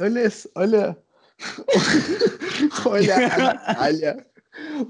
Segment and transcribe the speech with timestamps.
[0.00, 0.98] olha, olha,
[2.86, 4.26] olha a Natália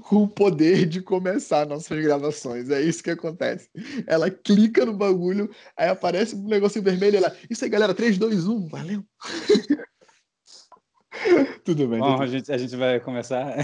[0.03, 2.69] com o poder de começar nossas gravações.
[2.69, 3.69] É isso que acontece.
[4.05, 7.35] Ela clica no bagulho, aí aparece um negocinho vermelho e ela.
[7.49, 9.03] Isso aí, galera, 3, 2, 1, valeu.
[11.65, 11.99] tudo bem.
[11.99, 13.55] Bom, tudo a gente, a gente vai começar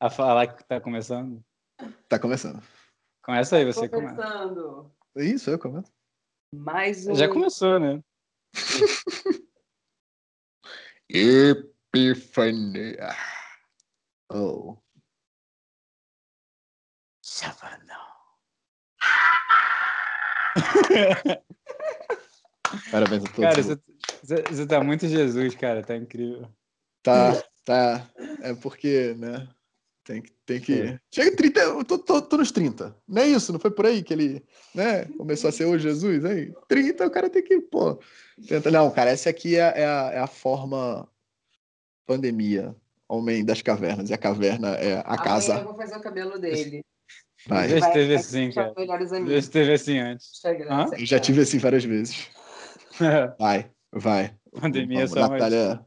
[0.00, 1.42] a falar que tá começando.
[2.08, 2.62] Tá começando.
[3.22, 4.14] Começa aí, você começa.
[4.14, 4.90] Começando.
[5.16, 5.92] Isso, eu começo.
[6.54, 7.14] Mais um.
[7.14, 8.00] Já começou, né?
[11.08, 13.16] Epifania.
[14.30, 14.76] Oh.
[17.22, 18.04] Chapadão.
[22.90, 23.40] Parabéns a todos.
[23.40, 23.62] Cara,
[24.50, 25.82] você tá muito Jesus, cara.
[25.82, 26.50] Tá incrível.
[27.02, 28.10] Tá, tá.
[28.40, 29.48] É porque, né?
[30.04, 30.32] Tem que.
[30.44, 30.80] Tem que...
[30.82, 31.00] É.
[31.10, 32.94] Chega 30, eu tô, tô, tô nos 30.
[33.08, 33.52] Não é isso?
[33.52, 36.24] Não foi por aí que ele né, começou a ser o Jesus?
[36.26, 37.98] Aí, 30, o cara tem que, pô.
[38.46, 38.70] Tenta...
[38.70, 41.08] Não, cara, essa aqui é, é, a, é a forma
[42.06, 42.76] pandemia,
[43.08, 44.10] homem das cavernas.
[44.10, 45.54] E a caverna é a Amanhã casa.
[45.54, 46.84] eu vou fazer o cabelo dele.
[47.46, 47.68] Vai.
[47.68, 48.74] Já Vai- esteve vai assim, ser cara.
[49.26, 50.44] Já esteve assim antes.
[50.44, 50.86] Hã?
[50.98, 52.28] Eu já tive assim várias vezes.
[53.40, 54.36] Vai, vai.
[54.60, 55.32] Pandemia Vamos, só mais.
[55.32, 55.84] Natália.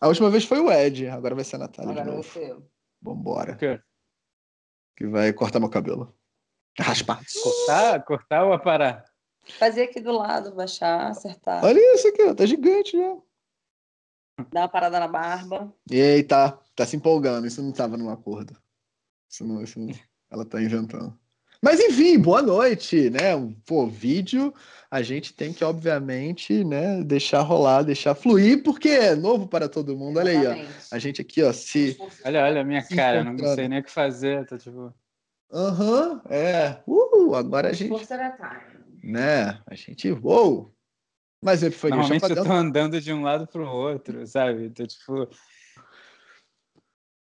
[0.00, 2.28] A última vez foi o Ed, agora vai ser a Natália de Agora novo.
[2.28, 2.56] você.
[3.00, 3.52] Vambora.
[3.54, 3.80] O quê?
[4.96, 6.14] Que vai cortar meu cabelo.
[6.78, 7.20] Raspar.
[7.42, 9.04] Cortar, cortar ou aparar?
[9.58, 11.64] Fazer aqui do lado, baixar, acertar.
[11.64, 12.34] Olha isso aqui, ó.
[12.34, 13.16] Tá gigante já.
[14.52, 15.72] Dar uma parada na barba.
[15.90, 17.46] Eita, tá se empolgando.
[17.46, 18.56] Isso não tava num acordo.
[19.28, 19.92] Isso não, isso não-
[20.30, 21.18] Ela tá inventando.
[21.62, 23.34] Mas enfim, boa noite, né?
[23.66, 24.54] Pô, vídeo
[24.90, 29.96] a gente tem que, obviamente, né, deixar rolar, deixar fluir, porque é novo para todo
[29.96, 30.18] mundo.
[30.18, 30.40] Olha aí, ó.
[30.40, 30.88] Exatamente.
[30.90, 31.98] A gente aqui, ó, se.
[32.24, 34.46] Olha, olha a minha cara, não sei nem o que fazer.
[34.46, 34.94] Tô tipo.
[35.52, 36.80] Aham, é.
[36.86, 37.88] Uh, agora a gente.
[37.88, 39.12] Força da time.
[39.12, 39.60] Né?
[39.66, 40.10] A gente.
[40.10, 40.74] Uou!
[41.42, 44.70] Mas eu foi Normalmente eu tô andando de um lado pro outro, sabe?
[44.70, 45.28] Tô tipo.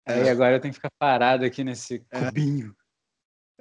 [0.07, 0.15] É.
[0.15, 2.75] Aí agora eu tenho que ficar parado aqui nesse cubinho.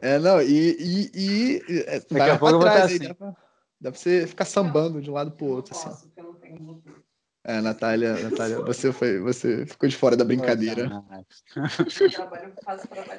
[0.04, 0.76] É, não, e.
[0.77, 3.08] e, e é, Daqui a pouco eu vou pra trás estar aí, assim.
[3.08, 3.27] dá pra,
[3.80, 5.89] dá pra você ficar sambando de um lado pro outro, assim.
[5.89, 6.83] posso, eu não tenho.
[7.45, 10.92] É, Natália, Natália, você foi, você ficou de fora da brincadeira.
[11.55, 11.64] Eu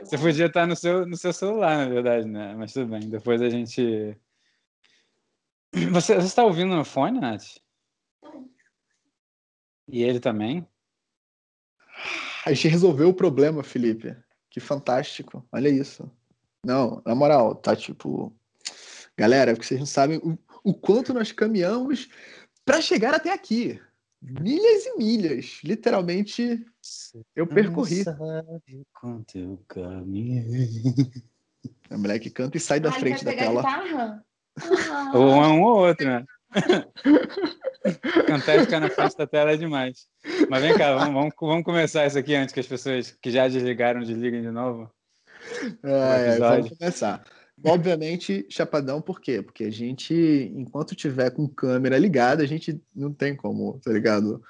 [0.05, 2.55] Você podia estar no seu, no seu celular, na verdade, né?
[2.55, 3.09] Mas tudo bem.
[3.09, 4.19] Depois a gente.
[5.91, 7.57] Você, você está ouvindo no fone, Nath?
[9.89, 10.65] E ele também?
[12.47, 14.17] A gente resolveu o problema, Felipe.
[14.49, 15.45] Que fantástico.
[15.51, 16.09] Olha isso.
[16.65, 18.33] Não, na moral, tá tipo.
[19.17, 22.09] Galera, porque vocês não sabem o, o quanto nós caminhamos
[22.65, 23.81] para chegar até aqui.
[24.21, 25.61] Milhas e milhas.
[25.63, 26.65] Literalmente,
[27.37, 28.03] eu percorri.
[28.03, 30.83] Sabe quanto eu caminhei.
[31.91, 33.63] A mulher que canta e sai da ele frente da tela.
[33.63, 34.25] guitarra?
[35.15, 36.25] Ou um, um ou outro, né?
[38.27, 40.07] Cantar e ficar na frente da tela é demais.
[40.49, 43.47] Mas vem cá, vamos, vamos, vamos começar isso aqui antes que as pessoas que já
[43.47, 44.91] desligaram desliguem de novo.
[45.83, 47.25] É, vamos começar.
[47.67, 49.41] Obviamente, chapadão, por quê?
[49.41, 54.43] Porque a gente, enquanto tiver com câmera ligada, a gente não tem como, tá ligado?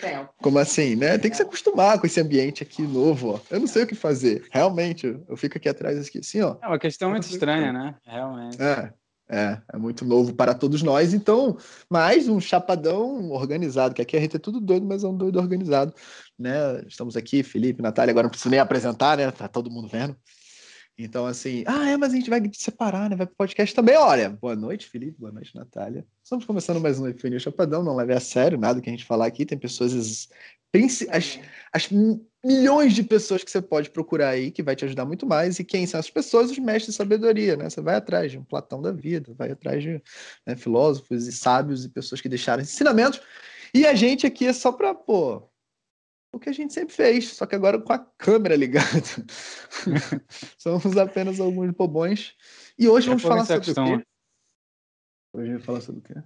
[0.00, 0.32] tempo.
[0.40, 1.18] Como assim, né?
[1.18, 3.40] Tem que se acostumar com esse ambiente aqui novo, ó.
[3.50, 4.46] Eu não sei o que fazer.
[4.52, 6.56] Realmente, eu eu fico aqui atrás aqui assim, ó.
[6.62, 7.96] É uma questão muito estranha, né?
[8.04, 8.62] Realmente.
[8.62, 8.92] É,
[9.28, 11.12] é, é muito novo para todos nós.
[11.12, 11.56] Então,
[11.88, 15.40] mais um chapadão organizado, que aqui a gente é tudo doido, mas é um doido
[15.40, 15.92] organizado,
[16.38, 16.82] né?
[16.86, 19.30] Estamos aqui, Felipe, Natália, agora não preciso nem apresentar, né?
[19.30, 20.16] Tá todo mundo vendo.
[21.02, 23.16] Então, assim, ah, é, mas a gente vai separar, né?
[23.16, 23.96] Vai pro podcast também.
[23.96, 26.04] Olha, boa noite, Felipe, boa noite, Natália.
[26.22, 29.24] Estamos começando mais um Epifania Chapadão, não leve a sério nada que a gente falar
[29.24, 29.46] aqui.
[29.46, 30.28] Tem pessoas, as,
[31.10, 31.40] as,
[31.72, 35.26] as mi- milhões de pessoas que você pode procurar aí, que vai te ajudar muito
[35.26, 35.58] mais.
[35.58, 36.50] E quem são essas pessoas?
[36.50, 37.70] Os mestres de sabedoria, né?
[37.70, 40.02] Você vai atrás de um Platão da vida, vai atrás de
[40.46, 43.22] né, filósofos e sábios e pessoas que deixaram ensinamentos.
[43.72, 45.49] E a gente aqui é só para, pô,
[46.32, 48.86] o que a gente sempre fez, só que agora com a câmera ligada.
[50.58, 52.36] Somos apenas alguns bobões.
[52.78, 53.98] E hoje vamos falar sobre o acostuma.
[53.98, 54.06] quê?
[55.32, 56.22] Hoje vamos falar sobre o quê?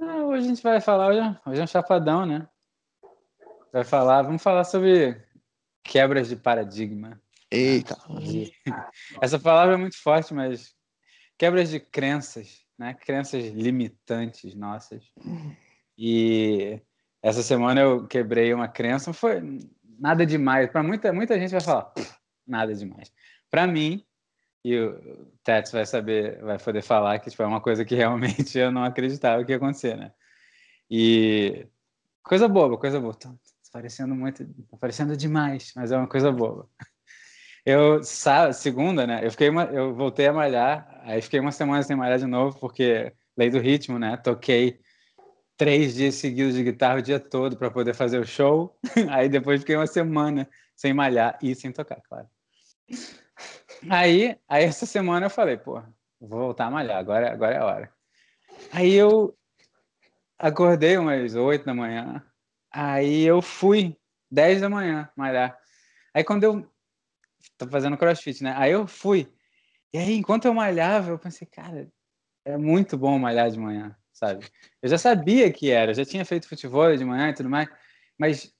[0.00, 2.48] Ah, hoje a gente vai falar, hoje, é- hoje é um chapadão, né?
[3.72, 5.20] Vai falar, vamos falar sobre
[5.82, 7.20] quebras de paradigma.
[7.50, 7.96] Eita.
[9.20, 10.74] Essa palavra é muito forte, mas
[11.38, 12.92] quebras de crenças, né?
[12.94, 15.04] Crenças limitantes nossas.
[15.96, 16.80] E
[17.26, 19.42] essa semana eu quebrei uma crença, não foi
[19.98, 20.70] nada demais.
[20.70, 22.14] Para muita muita gente vai falar, "Pff,
[22.46, 23.12] nada demais.
[23.50, 24.04] Para mim,
[24.64, 28.56] e o Tets vai saber, vai poder falar que tipo, é uma coisa que realmente
[28.58, 30.12] eu não acreditava que ia acontecer, né?
[30.90, 31.66] E
[32.22, 33.14] coisa boba, coisa boba.
[33.18, 33.34] Tá
[33.72, 36.68] parecendo muito, tá parecendo demais, mas é uma coisa boba.
[37.66, 38.00] Eu,
[38.54, 39.26] segunda, né?
[39.26, 42.56] Eu fiquei uma, eu voltei a malhar, aí fiquei uma semana sem malhar de novo,
[42.60, 44.16] porque lei do ritmo, né?
[44.16, 44.80] Toquei
[45.56, 48.78] três dias seguidos de guitarra o dia todo para poder fazer o show.
[49.10, 52.28] Aí depois fiquei uma semana sem malhar e sem tocar, claro.
[53.90, 55.82] Aí, aí essa semana eu falei, pô,
[56.20, 57.92] vou voltar a malhar, agora, agora é a hora.
[58.72, 59.36] Aí eu
[60.38, 62.24] acordei umas oito da manhã,
[62.70, 63.96] aí eu fui
[64.30, 65.58] dez da manhã malhar.
[66.14, 66.70] Aí quando eu
[67.58, 68.54] tô fazendo crossfit, né?
[68.56, 69.32] Aí eu fui.
[69.92, 71.90] E aí, enquanto eu malhava, eu pensei, cara,
[72.44, 74.48] é muito bom malhar de manhã, sabe?
[74.82, 77.68] Eu já sabia que era, já tinha feito futebol de manhã e tudo mais,
[78.18, 78.52] mas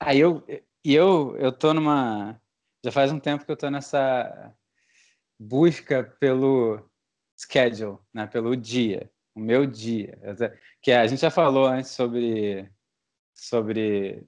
[0.00, 0.44] aí eu
[0.84, 2.40] e eu eu tô numa
[2.84, 4.52] já faz um tempo que eu tô nessa
[5.38, 6.80] busca pelo
[7.36, 10.18] schedule, né, pelo dia, o meu dia,
[10.82, 12.68] que a gente já falou antes sobre
[13.34, 14.26] sobre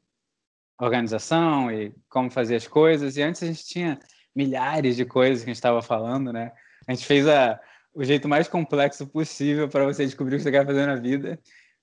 [0.81, 3.99] organização e como fazer as coisas, e antes a gente tinha
[4.37, 6.53] milhares de coisas que a gente estava falando, né?
[6.87, 7.61] A gente fez a,
[7.95, 11.39] o jeito mais complexo possível para você descobrir o que você quer fazer na vida.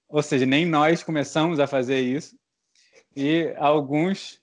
[0.07, 2.38] Ou seja, nem nós começamos a fazer isso.
[3.16, 4.42] E alguns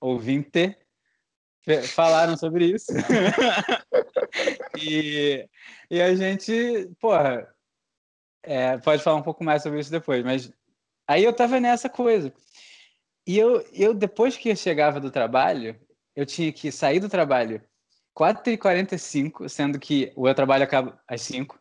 [0.00, 0.74] ouvintes
[1.94, 2.92] falaram sobre isso.
[4.80, 5.48] e,
[5.90, 7.52] e a gente, porra,
[8.42, 10.52] é, pode falar um pouco mais sobre isso depois, mas
[11.06, 12.32] aí eu tava nessa coisa.
[13.26, 15.78] E eu, eu depois que eu chegava do trabalho,
[16.14, 17.60] eu tinha que sair do trabalho
[18.16, 21.58] 4h45, sendo que o meu trabalho acaba às 5.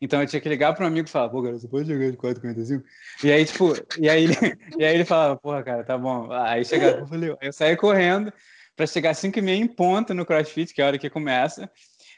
[0.00, 2.10] Então eu tinha que ligar para um amigo e falar, pô, cara, você pode chegar
[2.10, 2.82] de 4h45?
[3.22, 4.34] E aí, tipo, e aí, ele,
[4.78, 6.32] e aí ele falava, porra, cara, tá bom.
[6.32, 8.32] Aí chegava, eu falei, eu saí correndo
[8.74, 11.70] para chegar às 5h30 em ponto no CrossFit, que é a hora que começa.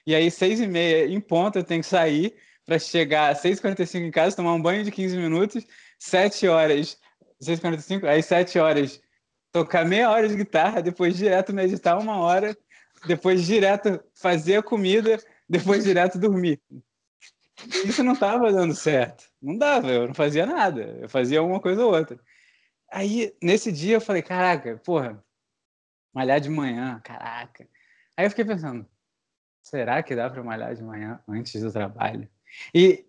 [0.06, 4.36] E aí, 6h30 em ponto, eu tenho que sair para chegar às 6h45 em casa,
[4.36, 5.66] tomar um banho de 15 minutos,
[5.98, 6.96] 7 horas,
[7.42, 9.00] 6h45, aí 7 horas
[9.52, 12.56] tocar meia hora de guitarra, depois direto meditar uma hora,
[13.06, 15.18] depois direto fazer a comida,
[15.48, 16.60] depois direto dormir.
[17.84, 19.24] Isso não estava dando certo.
[19.40, 20.82] Não dava, eu não fazia nada.
[21.00, 22.18] Eu fazia uma coisa ou outra.
[22.90, 25.22] Aí, nesse dia, eu falei, caraca, porra,
[26.12, 27.68] malhar de manhã, caraca.
[28.16, 28.86] Aí eu fiquei pensando,
[29.62, 32.28] será que dá para malhar de manhã antes do trabalho?
[32.74, 33.06] E,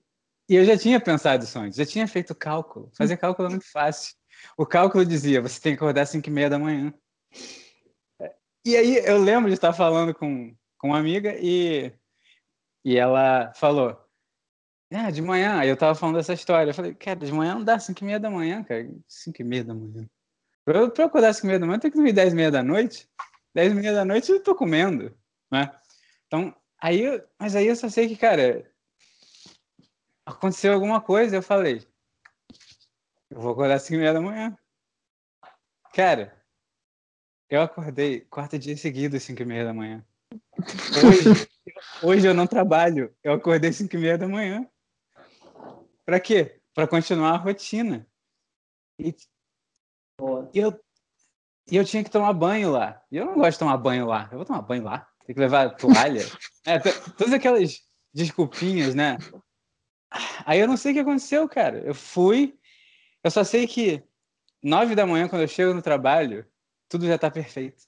[0.47, 2.91] e eu já tinha pensado isso antes, já tinha feito cálculo.
[2.95, 4.15] Fazer cálculo é muito fácil.
[4.57, 6.93] O cálculo dizia, você tem que acordar às 5 e meia da manhã.
[8.65, 11.92] E aí eu lembro de estar falando com, com uma amiga e,
[12.86, 13.98] e ela falou,
[14.92, 16.69] ah, de manhã, aí eu tava falando dessa história.
[16.69, 18.88] Eu falei, cara, de manhã não dá 5 e meia da manhã, cara.
[19.07, 20.07] 5 e meia da manhã.
[20.63, 20.94] Pra eu,
[21.25, 23.10] às 5 e meia da manhã, tenho que dormir 10 e meia da noite.
[23.54, 25.18] 10 e meia da noite eu tô comendo,
[25.51, 25.75] né?
[26.27, 28.71] Então, aí, mas aí eu só sei que, cara,
[30.25, 31.86] aconteceu alguma coisa, eu falei,
[33.30, 34.57] eu vou acordar às 5 e meia da manhã.
[35.94, 36.42] Cara,
[37.53, 40.03] eu acordei quarto dia seguido às 5 e meia da manhã.
[41.05, 41.47] Hoje,
[42.01, 43.15] hoje eu não trabalho.
[43.23, 44.67] Eu acordei às 5 e meia da manhã.
[46.03, 46.59] Pra quê?
[46.73, 48.07] Pra continuar a rotina.
[48.97, 49.15] E,
[50.51, 50.83] e eu,
[51.71, 53.00] e eu tinha que tomar banho lá.
[53.11, 54.27] E eu não gosto de tomar banho lá.
[54.31, 55.07] Eu vou tomar banho lá.
[55.23, 56.21] Tem que levar toalha.
[56.65, 57.81] É, todas aquelas
[58.13, 59.17] desculpinhas, né?
[60.45, 61.79] Aí eu não sei o que aconteceu, cara.
[61.79, 62.57] Eu fui,
[63.21, 64.01] eu só sei que
[64.63, 66.47] nove da manhã, quando eu chego no trabalho,
[66.93, 67.85] tudo já tá perfeito.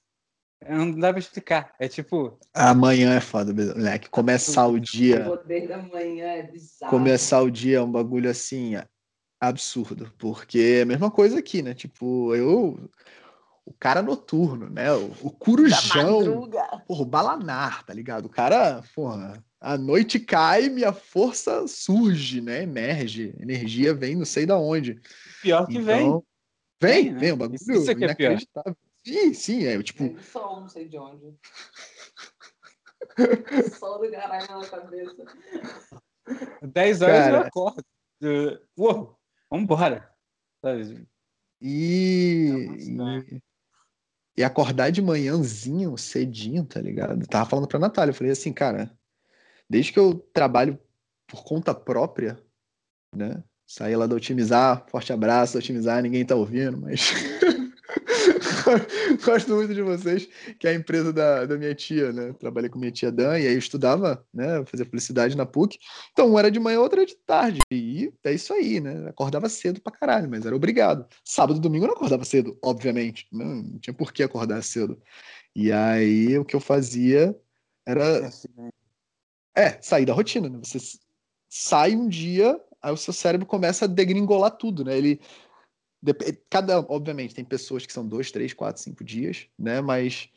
[0.68, 1.76] Não dá pra explicar.
[1.80, 2.40] É tipo.
[2.52, 4.10] Amanhã é foda, moleque.
[4.10, 5.22] Começar o dia.
[5.28, 6.90] O poder da manhã é bizarro.
[6.90, 8.74] Começar o dia é um bagulho assim
[9.40, 10.12] absurdo.
[10.18, 11.76] Porque é a mesma coisa aqui, né?
[11.76, 12.90] Tipo, eu.
[13.64, 14.92] O cara noturno, né?
[14.92, 16.50] O, o curujão.
[16.88, 18.26] Porra, o balanar, tá ligado?
[18.26, 22.64] O cara, porra, a noite cai, minha força surge, né?
[22.64, 25.00] Emerge, energia vem, não sei da onde.
[25.44, 26.22] Pior que Então, vem.
[26.82, 27.20] Vem, Vem, né?
[27.20, 28.38] vem, o bagulho Isso- isso é que é pior.
[29.06, 31.36] Sim, sim, é tipo, Tem sol, não sei de onde.
[33.78, 35.26] sol do caralho na cabeça.
[36.64, 37.48] 10 horas eu Cara.
[37.48, 37.84] acordo.
[38.20, 39.20] Eu- Uou,
[39.50, 40.12] vambora.
[40.62, 41.08] Sabe?
[41.62, 43.42] e, e,
[44.38, 47.22] e acordar de manhãzinho, cedinho, tá ligado?
[47.22, 48.92] Eu tava falando pra Natália, eu falei assim, cara,
[49.70, 50.80] desde que eu trabalho
[51.28, 52.42] por conta própria,
[53.16, 53.44] né?
[53.68, 57.10] Saí lá da Otimizar, forte abraço Otimizar, ninguém tá ouvindo, mas
[59.24, 60.28] gosto muito de vocês,
[60.60, 62.34] que é a empresa da, da minha tia, né?
[62.34, 64.66] Trabalhei com minha tia Dan, e aí eu estudava, né?
[64.66, 65.78] Fazia publicidade na PUC.
[66.12, 67.60] Então, um era de manhã, outro era de tarde.
[67.72, 69.10] E é isso aí, né?
[69.10, 71.06] Acordava cedo pra caralho, mas era obrigado.
[71.24, 73.28] Sábado e domingo eu não acordava cedo, obviamente.
[73.32, 75.00] Não, não tinha por que acordar cedo.
[75.56, 77.36] E aí o que eu fazia
[77.86, 78.30] era
[79.56, 80.60] é, sair da rotina, né?
[80.62, 80.80] Você
[81.50, 84.98] sai um dia, aí o seu cérebro começa a degringolar tudo, né?
[84.98, 85.22] Ele.
[86.02, 89.82] Dep- Cada, obviamente, tem pessoas que são dois, três, quatro, cinco dias, né?
[89.82, 90.30] Mas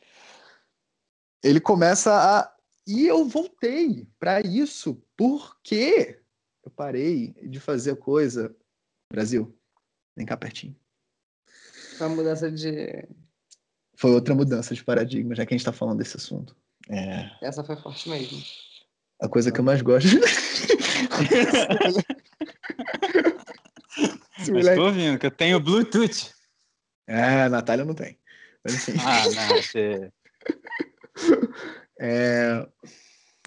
[1.42, 2.54] ele começa a.
[2.86, 6.20] E eu voltei para isso porque
[6.64, 8.54] eu parei de fazer a coisa
[9.12, 9.54] Brasil,
[10.16, 10.74] vem cá pertinho.
[11.96, 13.06] Foi uma mudança de.
[13.96, 16.56] Foi outra mudança de paradigma, já que a gente tá falando desse assunto.
[16.88, 18.40] É Essa foi forte mesmo.
[19.20, 20.08] a coisa que eu mais gosto.
[24.76, 26.30] Tô ouvindo, que eu tenho Bluetooth.
[27.06, 28.18] É, a Natália não tem.
[28.64, 29.00] Mas enfim.
[29.04, 30.12] Ah, não, você...
[32.00, 32.64] É,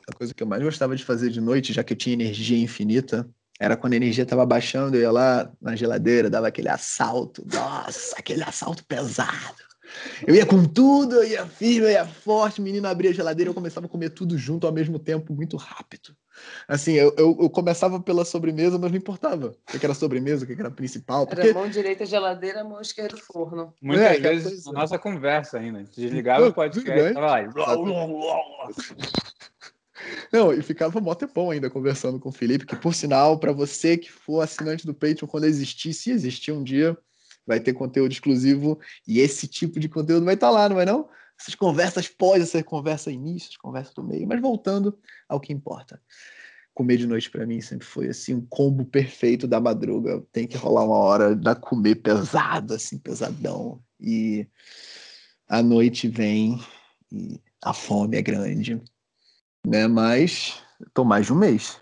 [0.09, 2.57] a coisa que eu mais gostava de fazer de noite, já que eu tinha energia
[2.57, 3.25] infinita,
[3.57, 7.45] era quando a energia estava baixando, eu ia lá na geladeira, dava aquele assalto.
[7.49, 9.70] Nossa, aquele assalto pesado.
[10.25, 13.49] Eu ia com tudo, eu ia firme, eu ia forte, o menino abria a geladeira,
[13.49, 16.15] eu começava a comer tudo junto ao mesmo tempo, muito rápido.
[16.67, 20.47] Assim, eu, eu, eu começava pela sobremesa, mas não importava o que era sobremesa, o
[20.47, 23.73] que que era principal, Era porque mão direita geladeira, mão esquerda forno.
[23.81, 24.69] Muitas É, aquela vezes coisa.
[24.69, 25.83] a nossa conversa ainda.
[25.83, 27.13] Desligava o podcast, bem.
[27.13, 28.69] tava lá.
[30.33, 33.97] Não, e ficava mó tempão ainda conversando com o Felipe, que por sinal, para você
[33.97, 36.97] que for assinante do Patreon, quando existir, se existir um dia,
[37.45, 41.09] vai ter conteúdo exclusivo e esse tipo de conteúdo vai estar lá, não vai não?
[41.39, 46.01] Essas conversas pós, essa conversa início, essa conversa do meio, mas voltando ao que importa.
[46.73, 50.23] Comer de noite para mim sempre foi assim um combo perfeito da madruga.
[50.31, 53.83] Tem que rolar uma hora da comer pesado, assim, pesadão.
[53.99, 54.47] E
[55.49, 56.59] a noite vem
[57.11, 58.81] e a fome é grande
[59.65, 59.87] né?
[59.87, 60.61] Mas
[60.93, 61.79] tô mais de um mês.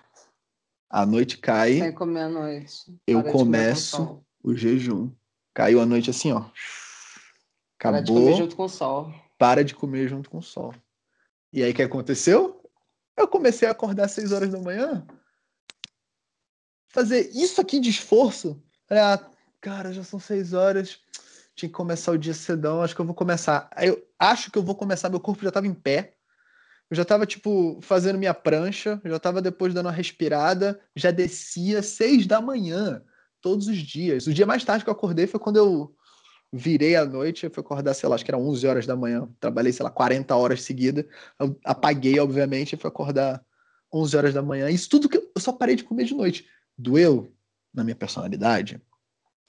[0.89, 2.95] A noite cai, Sem comer à noite.
[3.05, 5.11] Eu começo- o jejum.
[5.59, 6.45] Caiu a noite assim, ó.
[7.77, 9.13] Para de comer Acabou, junto com o sol.
[9.37, 10.73] para de comer junto com o sol.
[11.51, 12.63] E aí o que aconteceu?
[13.17, 15.05] Eu comecei a acordar às 6 horas da manhã.
[16.87, 18.63] Fazer isso aqui de esforço.
[18.87, 21.01] Falei, ah, cara, já são 6 horas.
[21.53, 23.69] Tinha que começar o dia cedão, acho que eu vou começar.
[23.81, 26.15] Eu acho que eu vou começar, meu corpo já tava em pé.
[26.89, 31.83] Eu já tava, tipo, fazendo minha prancha, já tava depois dando uma respirada, já descia
[31.83, 33.03] seis da manhã,
[33.41, 34.27] todos os dias.
[34.27, 35.95] O dia mais tarde que eu acordei foi quando eu
[36.51, 39.29] virei à noite, eu fui acordar, sei lá, acho que era 11 horas da manhã.
[39.39, 41.05] Trabalhei, sei lá, 40 horas seguidas.
[41.39, 43.43] Eu apaguei, obviamente, e fui acordar
[43.93, 44.69] 11 horas da manhã.
[44.69, 46.45] Isso tudo que eu eu só parei de comer de noite.
[46.77, 47.33] Doeu
[47.73, 48.81] na minha personalidade.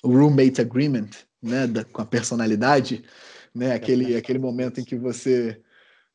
[0.04, 1.10] O roommate agreement,
[1.42, 3.04] né, da- com a personalidade,
[3.52, 5.60] né, aquele, aquele momento em que você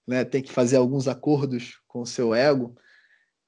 [0.07, 2.73] né, tem que fazer alguns acordos com o seu ego.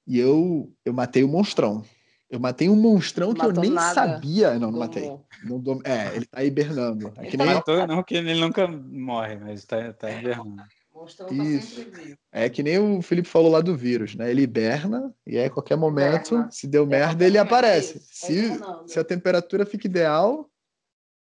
[0.06, 1.86] E eu, eu matei o monstrão.
[2.30, 3.94] Eu matei um monstrão que eu nem nada.
[3.94, 4.60] sabia.
[4.60, 5.10] Não, não matei.
[5.44, 7.14] Não dom- É, ele tá hibernando.
[7.18, 10.56] É que tá nem, Matou, não, que ele nunca morre, mas tá, tá hibernando.
[11.16, 11.76] Tá Isso.
[11.84, 12.18] sempre vivo.
[12.32, 14.32] é que nem o Felipe falou lá do vírus, né?
[14.32, 16.52] Ele hiberna e aí a qualquer momento, Hiberna.
[16.52, 18.00] se deu merda, ele aparece.
[18.00, 20.50] Tá Se, se a temperatura fica ideal,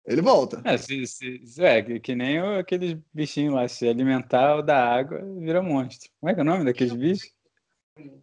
[0.04, 0.62] ele volta.
[0.66, 4.64] É, se, se, se- é que, que nem o- aqueles bichinhos lá, se alimentar ou
[4.64, 6.10] da água, vira monstro.
[6.20, 7.32] Como é que é o nome daqueles bichos?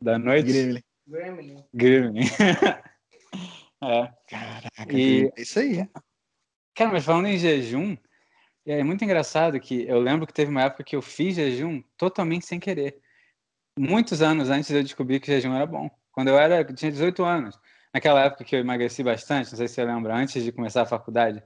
[0.02, 0.48] Da noite?
[0.52, 0.82] Gremlin.
[1.08, 1.64] Gremlin.
[1.72, 2.20] Gremlin.
[3.82, 4.12] é.
[4.28, 5.88] Caraca, E- é isso aí.
[6.74, 7.96] Cara, mas falando em jejum,
[8.66, 12.46] é muito engraçado que eu lembro que teve uma época que eu fiz jejum totalmente
[12.46, 13.00] sem querer.
[13.78, 15.88] Muitos anos antes de eu descobrir que jejum era bom.
[16.12, 17.58] Quando eu era, tinha 18 anos.
[17.94, 20.86] Naquela época que eu emagreci bastante, não sei se você lembra, antes de começar a
[20.86, 21.42] faculdade.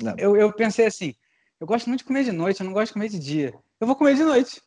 [0.00, 0.14] Não.
[0.18, 1.14] Eu, eu pensei assim,
[1.60, 3.54] eu gosto muito de comer de noite, eu não gosto de comer de dia.
[3.78, 4.62] Eu vou comer de noite.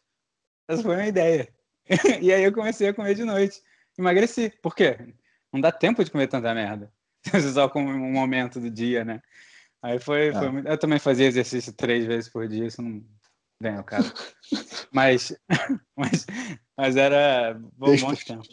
[0.67, 1.56] Essa foi a minha ideia.
[2.21, 3.61] e aí eu comecei a comer de noite.
[3.97, 4.51] Emagreci.
[4.61, 4.97] Por quê?
[5.51, 6.91] Não dá tempo de comer tanta merda.
[7.53, 9.21] Só come um momento do dia, né?
[9.81, 10.51] Aí foi, foi Ah.
[10.51, 10.67] muito...
[10.67, 13.03] Eu também fazia exercício três vezes por dia, isso não
[13.59, 14.13] vem ao caso.
[14.91, 15.35] mas,
[15.95, 16.25] mas,
[16.75, 18.47] mas era bom, bons tempos.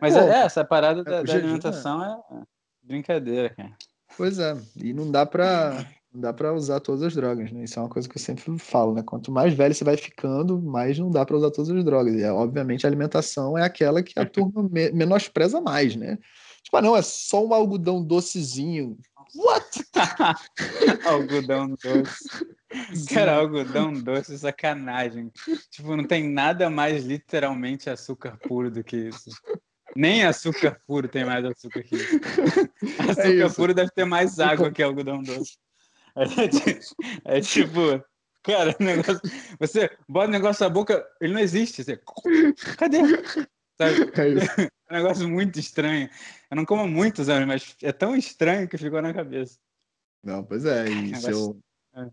[0.00, 2.42] Mas Pô, é, essa parada da, o da jejum, alimentação é
[2.82, 3.76] brincadeira, cara.
[4.16, 7.64] Pois é, e não dá pra não dá para usar todas as drogas, né?
[7.64, 9.02] Isso é uma coisa que eu sempre falo, né?
[9.02, 12.14] Quanto mais velho você vai ficando, mais não dá pra usar todas as drogas.
[12.14, 16.18] E obviamente a alimentação é aquela que a turma me- menospreza mais, né?
[16.62, 18.98] Tipo, ah, não, é só um algodão docezinho.
[19.34, 19.84] What?
[21.06, 22.46] algodão doce.
[23.12, 25.30] Cara, algodão doce, sacanagem.
[25.70, 29.30] Tipo, não tem nada mais literalmente açúcar puro do que isso.
[29.94, 32.20] Nem açúcar puro tem mais açúcar que isso.
[33.08, 33.56] Açúcar É isso.
[33.56, 35.56] puro deve ter mais água que algodão doce.
[36.16, 36.80] É, ti-
[37.24, 38.02] é tipo,
[38.42, 39.20] cara, o negócio,
[39.58, 41.84] você bota o negócio na boca, ele não existe.
[41.84, 42.00] Você,
[42.76, 42.98] cadê?
[42.98, 43.10] É.
[44.90, 46.10] É um negócio muito estranho.
[46.50, 49.56] Eu não como há muitos anos, mas é tão estranho que ficou na cabeça.
[50.22, 51.56] Não, pois é, e se, eu-
[51.94, 52.08] é.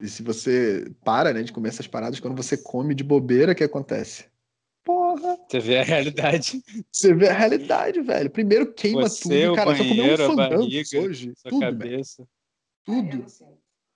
[0.00, 3.54] e se você para, né, de comer essas paradas, quando você come de bobeira, o
[3.56, 4.26] que acontece?
[4.84, 6.62] Porra, Você vê a realidade.
[6.90, 8.30] você vê a realidade, velho.
[8.30, 9.70] Primeiro queima Você, tudo, o cara.
[9.72, 10.64] Eu só comi um banheiro, a fandango
[10.96, 11.32] hoje.
[11.36, 12.04] Sua Tudo, velho.
[12.84, 13.24] Tudo.
[13.24, 13.46] Assim,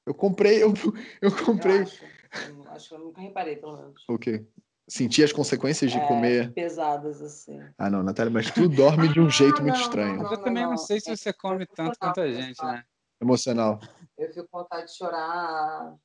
[0.07, 0.73] Eu comprei, eu,
[1.21, 1.83] eu eu comprei.
[1.83, 2.05] acho.
[2.49, 4.05] Eu acho que eu nunca reparei, pelo menos.
[4.09, 4.45] O quê?
[4.89, 6.53] sentir as consequências de É, comer.
[6.53, 7.59] Pesadas, assim.
[7.77, 10.23] Ah, não, Natália, mas tu dorme de um Ah, jeito muito não, estranho.
[10.23, 10.77] não, Eu também não, não.
[10.79, 12.85] sei se É- você come é tanto quanto a gente, né?
[13.21, 13.81] Emocional.
[14.17, 15.97] Eu fico com vontade de chorar.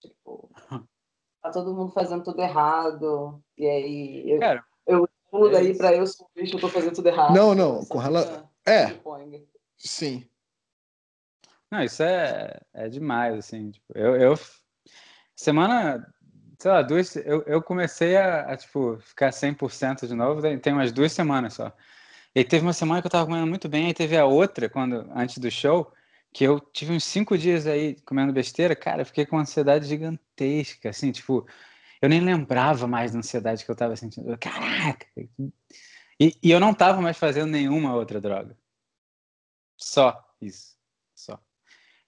[0.00, 0.50] Tipo,
[1.42, 3.42] tá todo mundo fazendo tudo errado.
[3.56, 5.78] E aí eu, Cara, eu pulo é daí isso.
[5.78, 7.34] pra eu sou bicho, eu tô fazendo tudo errado.
[7.34, 9.46] Não, não, com rela- coisa É, poing.
[9.76, 10.26] sim.
[11.70, 13.70] Não, isso é, é demais, assim.
[13.70, 14.38] Tipo, eu, eu.
[15.36, 16.06] Semana.
[16.58, 17.16] Sei lá, duas.
[17.16, 21.72] Eu, eu comecei a, a, tipo, ficar 100% de novo, tem, umas duas semanas só.
[22.34, 25.10] E teve uma semana que eu tava comendo muito bem, aí teve a outra, quando,
[25.14, 25.92] antes do show,
[26.32, 28.76] que eu tive uns cinco dias aí comendo besteira.
[28.76, 31.46] Cara, eu fiquei com uma ansiedade gigantesca, assim, tipo.
[32.00, 34.36] Eu nem lembrava mais da ansiedade que eu tava sentindo.
[34.38, 35.06] Caraca!
[36.20, 38.56] E, e eu não tava mais fazendo nenhuma outra droga.
[39.76, 40.76] Só isso.
[41.14, 41.40] Só.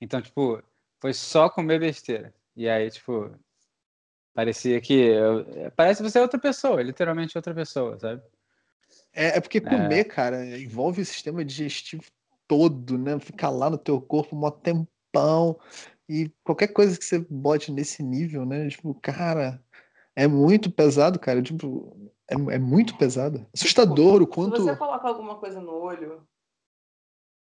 [0.00, 0.62] Então, tipo,
[1.00, 2.34] foi só comer besteira.
[2.56, 3.30] E aí, tipo,
[4.34, 4.94] parecia que.
[4.94, 8.22] eu- parece você é outra pessoa, literalmente outra pessoa, sabe?
[9.12, 12.04] É, é porque comer, cara, envolve o sistema digestivo
[12.48, 13.18] todo, né?
[13.20, 15.58] Ficar lá no teu corpo um tempão.
[16.08, 18.68] E qualquer coisa que você bote nesse nível, né?
[18.68, 19.62] Tipo, cara,
[20.16, 21.40] é muito pesado, cara.
[21.42, 23.46] Tipo, é, é muito pesado.
[23.54, 24.62] Assustador o Se quanto.
[24.62, 26.26] você coloca alguma coisa no olho,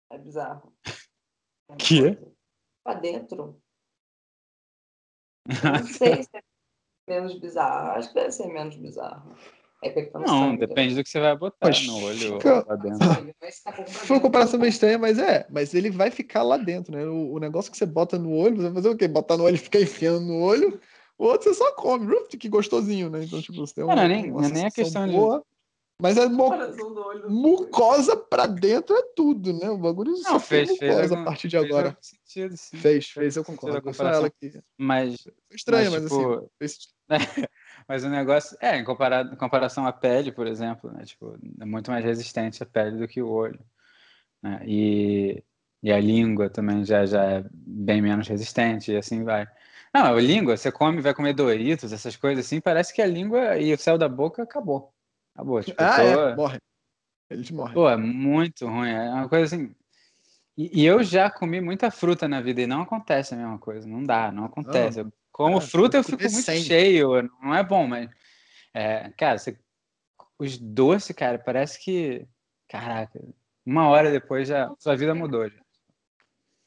[0.09, 0.73] é bizarro.
[1.69, 2.01] É Que?
[2.15, 2.33] coisa.
[2.83, 3.59] Pra dentro.
[5.63, 6.41] Eu não sei se é
[7.07, 7.91] menos bizarro.
[7.91, 9.35] Acho que deve ser menos bizarro.
[9.83, 13.33] É Não, sangue, depende do que você vai botar Mas no olho fica- lá dentro.
[13.87, 15.45] Foi uma comparação meio estranha, mas é.
[15.49, 17.05] Mas ele vai ficar lá dentro, né?
[17.05, 19.09] O, o negócio que você bota no olho, você vai fazer o quê?
[19.09, 20.79] Botar no olho e ficar enfiando no olho.
[21.17, 22.13] O outro você só come.
[22.15, 23.25] Uf, que gostosinho, né?
[23.25, 25.11] Então, tipo, você tem Não, uma, não é nem- uma é nem a questão de-
[25.13, 25.43] boa,
[26.01, 26.49] Mas é mo-
[27.29, 29.69] mucosa pra dentro é tudo, né?
[29.69, 30.91] O bagulho Não, fez, fez.
[30.91, 31.87] mucosa algum- a partir de fez agora.
[31.89, 32.77] algum sentido, sim.
[32.77, 33.93] Fez, fez, eu Fez concordo.
[33.93, 34.59] só ela que.
[34.77, 36.47] Mas, Foi estranho, mas, Mas, tipo, assim.
[36.59, 36.77] Fez...
[37.87, 38.57] mas o negócio.
[38.59, 41.05] É, em, comparado, em comparação à pele, por exemplo, né?
[41.05, 43.59] Tipo, é muito mais resistente a pele do que o olho.
[44.41, 44.61] Né?
[44.65, 45.43] E,
[45.81, 49.47] e a língua também já, já é bem menos resistente, e assim vai.
[49.93, 53.57] Não, a língua, você come, vai comer Doritos, essas coisas assim, parece que a língua
[53.59, 54.91] e o céu da boca acabou.
[55.33, 55.63] Acabou.
[55.63, 56.57] Tipo, Ah, tô- é, morre.
[57.29, 57.73] Eles morrem.
[57.73, 58.89] Pô, é muito ruim.
[58.89, 59.75] É uma coisa assim.
[60.55, 63.87] E, e eu já comi muita fruta na vida e não acontece a mesma coisa.
[63.87, 64.99] Não dá, não acontece.
[64.99, 67.23] Eu como Ah, fruta, eu fico muito cheio.
[67.41, 68.09] Não é bom, mas.
[68.73, 69.57] é, cara, você-
[70.37, 72.27] os doces, cara, parece que.
[72.67, 73.19] Caraca,
[73.65, 74.71] uma hora depois já.
[74.77, 75.49] Sua vida mudou.
[75.49, 75.59] Já.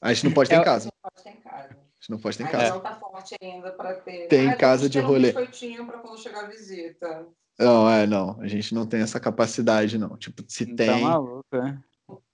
[0.00, 0.88] A gente não pode ter É- em casa.
[0.88, 1.68] Não pode ter em casa.
[1.68, 2.74] A gente não pode ter em casa.
[2.74, 4.26] não tá forte ainda pra ter.
[4.28, 5.30] Tem em Ah, casa de rolê.
[5.30, 7.28] Um biscoitinho pra quando chegar a visita.
[7.58, 8.38] Não, é, não.
[8.40, 10.16] A gente não tem essa capacidade, não.
[10.16, 11.02] Tipo, se Tá tem.
[11.02, 11.78] maluco, é?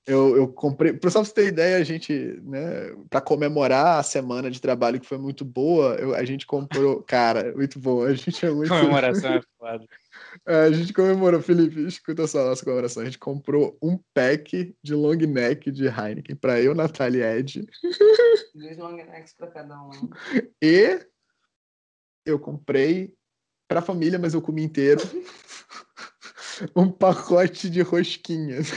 [0.05, 0.93] Eu, eu comprei.
[0.93, 4.99] Pra só pra você ter ideia, a gente, né, pra comemorar a semana de trabalho
[4.99, 7.01] que foi muito boa, eu- a gente comprou.
[7.07, 8.09] Cara, muito boa.
[8.09, 8.69] A gente é muito.
[8.69, 9.87] Comemoração é foda.
[10.45, 13.01] É, a gente comemorou, Felipe, escuta só a nossa comemoração.
[13.03, 17.65] A gente comprou um pack de long neck de Heineken pra eu, Natália e Ed.
[18.57, 19.91] Dois long necks pra cada um.
[20.61, 20.99] E
[22.27, 23.15] eu comprei
[23.73, 25.01] pra família, mas eu comi inteiro.
[26.77, 28.71] um pacote de rosquinhas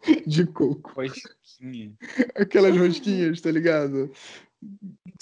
[0.26, 0.92] de coco.
[0.96, 1.92] Rosquinha.
[2.34, 4.10] Aquelas rosquinhas, tá ligado?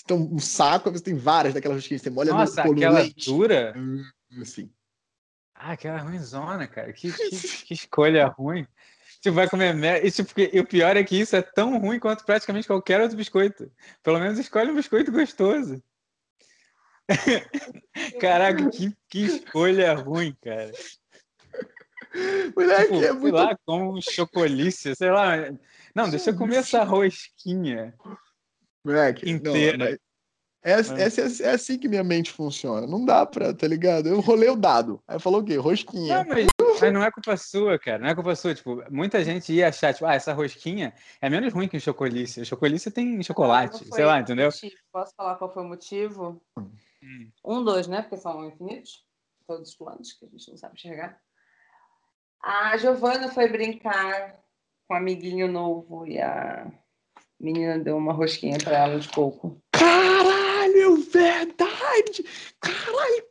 [0.04, 2.02] Então, um saco, você tem várias daquelas rosquinhas.
[2.02, 3.26] Você molha Nossa, no, aquela leite.
[3.26, 3.74] dura.
[4.40, 4.70] Assim.
[5.52, 6.92] Ah, aquela ruimzona, cara.
[6.92, 8.66] Que, que, que escolha ruim.
[9.20, 10.06] Tipo, vai comer merda.
[10.06, 13.16] E, tipo, e o pior é que isso é tão ruim quanto praticamente qualquer outro
[13.16, 13.68] biscoito.
[14.00, 15.82] Pelo menos escolhe um biscoito gostoso.
[18.20, 20.72] Caraca, que, que escolha ruim, cara.
[22.56, 23.34] Moleque, Tipo, é sei muito.
[23.34, 25.36] lá, como um chocolice, sei lá.
[25.94, 27.94] Não, deixa eu comer essa rosquinha.
[28.84, 29.76] Moleque, inteira.
[29.76, 29.98] Não, mas
[30.62, 32.86] é, é, é, é assim que minha mente funciona.
[32.86, 34.08] Não dá pra, tá ligado?
[34.08, 35.00] Eu rolei o dado.
[35.06, 35.56] Aí falou o quê?
[35.56, 36.18] Rosquinha.
[36.18, 36.46] Não, mas,
[36.80, 37.98] mas não é culpa sua, cara.
[37.98, 38.54] Não é culpa sua.
[38.54, 42.40] Tipo, muita gente ia achar, tipo, ah, essa rosquinha é menos ruim que o chocolice.
[42.40, 44.46] O chocolice tem chocolate, sei lá, entendeu?
[44.46, 44.74] motivo?
[44.92, 46.42] Posso falar qual foi o motivo?
[47.02, 47.30] Hum.
[47.44, 48.02] Um, dois, né?
[48.02, 49.04] Porque são infinitos.
[49.46, 51.18] Todos os planos que a gente não sabe enxergar.
[52.42, 54.38] A Giovana foi brincar
[54.86, 56.70] com um amiguinho novo e a
[57.40, 59.60] menina deu uma rosquinha pra ela de coco.
[59.72, 62.24] Caralho, verdade!
[62.60, 63.28] Caralho!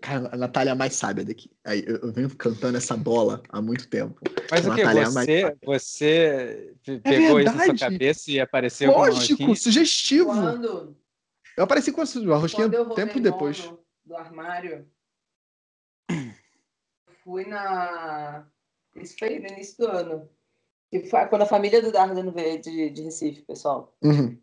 [0.00, 1.50] Cara, a Natália é a mais sábia daqui.
[1.64, 4.20] Aí, eu, eu venho cantando essa bola há muito tempo.
[4.50, 4.80] Mas o que?
[4.80, 5.58] É mais Você, sábia.
[5.64, 9.54] você pe- pegou isso na sua cabeça e apareceu com Lógico, rosquinha?
[9.56, 10.26] sugestivo.
[10.30, 10.96] Quando,
[11.56, 13.72] Eu apareci com a rosquinha tempo depois.
[14.04, 14.86] do armário,
[17.22, 18.46] fui na.
[18.96, 20.28] Isso foi no início do ano.
[20.90, 23.96] Que foi quando a família do Dardan veio de, de Recife, pessoal.
[24.02, 24.38] Uhum.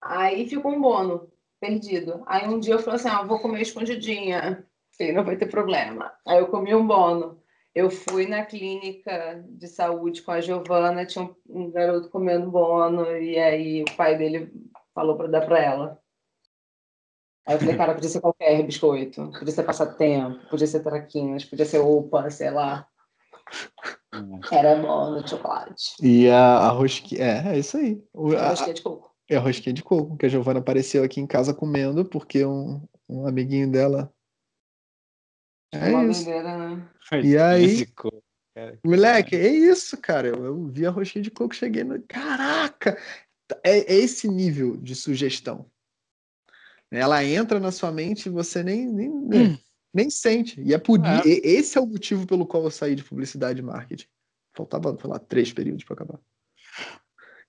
[0.00, 1.28] Aí ficou um bono
[1.60, 2.22] perdido.
[2.26, 4.64] Aí um dia eu falei assim: ah, vou comer escondidinha.
[4.92, 6.12] Sim, não vai ter problema.
[6.26, 7.42] Aí eu comi um bono.
[7.74, 13.16] Eu fui na clínica de saúde com a Giovana, tinha um, um garoto comendo bono,
[13.16, 14.52] e aí o pai dele
[14.92, 16.02] falou para dar para ela.
[17.48, 21.64] Aí eu falei, cara, podia ser qualquer biscoito, podia ser passatempo, podia ser traquinas, podia
[21.64, 22.86] ser opa, sei lá.
[24.52, 25.94] Era bono de chocolate.
[26.02, 27.24] E a, a rosquinha.
[27.24, 28.04] É, é isso aí.
[28.12, 29.14] O, a, rosquinha de coco.
[29.30, 32.86] É a rosquinha de coco, que a Giovana apareceu aqui em casa comendo, porque um,
[33.08, 34.12] um amiguinho dela.
[35.72, 36.28] É Uma isso.
[36.28, 36.86] né?
[37.24, 37.86] E aí.
[38.84, 40.28] Moleque, é isso, cara.
[40.28, 41.98] Eu, eu vi a rosquinha de coco, cheguei no.
[42.02, 42.98] Caraca!
[43.64, 45.64] É, é esse nível de sugestão.
[46.90, 49.58] Ela entra na sua mente e você nem, nem, hum.
[49.92, 50.60] nem sente.
[50.60, 51.22] E é por é.
[51.26, 54.06] esse é o motivo pelo qual eu saí de publicidade e marketing.
[54.54, 56.20] Faltava, sei lá, três períodos para acabar.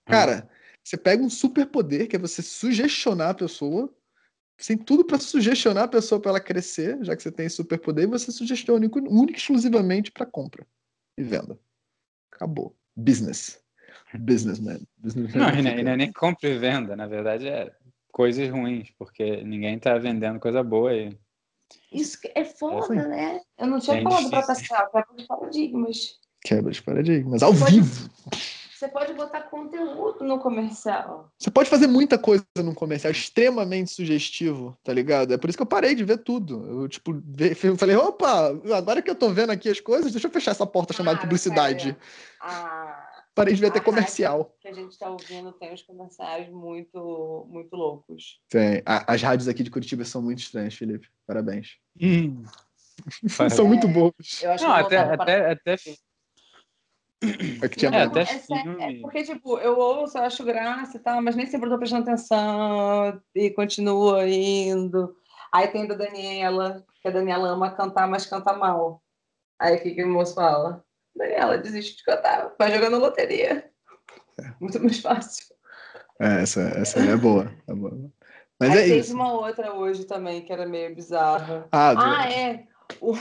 [0.06, 0.56] Cara, hum.
[0.84, 3.94] você pega um superpoder que é você sugestionar a pessoa.
[4.58, 7.56] Você tem tudo para sugestionar a pessoa para ela crescer, já que você tem esse
[7.56, 10.68] superpoder, e você sugestiona único, único exclusivamente para compra
[11.18, 11.58] e venda.
[12.30, 12.76] Acabou.
[12.94, 13.62] Business.
[14.20, 14.82] Businessman.
[14.98, 15.40] Businessman.
[15.40, 17.74] Não, e não, e não é nem compra e venda, na verdade é
[18.12, 21.18] coisas ruins, porque ninguém está vendendo coisa boa aí.
[21.92, 23.42] Isso é foda, é né?
[23.58, 26.20] Eu não tinha é falado para passar, quebra de paradigmas.
[26.44, 28.10] Quebra de paradigmas, ao pode, vivo.
[28.80, 31.30] Você pode botar conteúdo no comercial.
[31.38, 35.34] Você pode fazer muita coisa num comercial, extremamente sugestivo, tá ligado?
[35.34, 36.66] É por isso que eu parei de ver tudo.
[36.66, 37.22] Eu, tipo,
[37.62, 40.66] eu falei, opa, agora que eu tô vendo aqui as coisas, deixa eu fechar essa
[40.66, 41.96] porta chamada ah, publicidade.
[42.40, 43.09] Ah,
[43.40, 44.54] Parei de ver até comercial.
[44.60, 48.42] Que a gente está ouvindo tem uns comerciais muito, muito loucos.
[48.50, 48.84] Tem.
[48.86, 51.08] as rádios aqui de Curitiba são muito estranhas, Felipe.
[51.26, 51.78] Parabéns.
[52.02, 52.44] Hum.
[53.50, 54.14] são muito boas.
[54.42, 55.76] Eu acho Não, até, até, até...
[57.62, 61.00] É que tinha é, até é, é, porque, tipo, eu ouço, eu acho graça e
[61.00, 65.16] tal, mas nem sempre estou prestando atenção e continua indo.
[65.54, 69.02] Aí tem da Daniela, que a Daniela ama cantar, mas canta mal.
[69.58, 70.84] Aí o que, que o moço fala?
[71.20, 73.70] Daniela, desiste de cantar, vai jogando loteria.
[74.40, 74.54] É.
[74.60, 75.46] Muito mais fácil.
[76.20, 77.52] É, essa, essa é boa.
[77.68, 78.12] É boa.
[78.60, 79.14] Mas Aí é teve isso.
[79.14, 81.68] uma outra hoje também que era meio bizarra.
[81.72, 82.68] Ah, ah é.
[83.00, 83.14] O...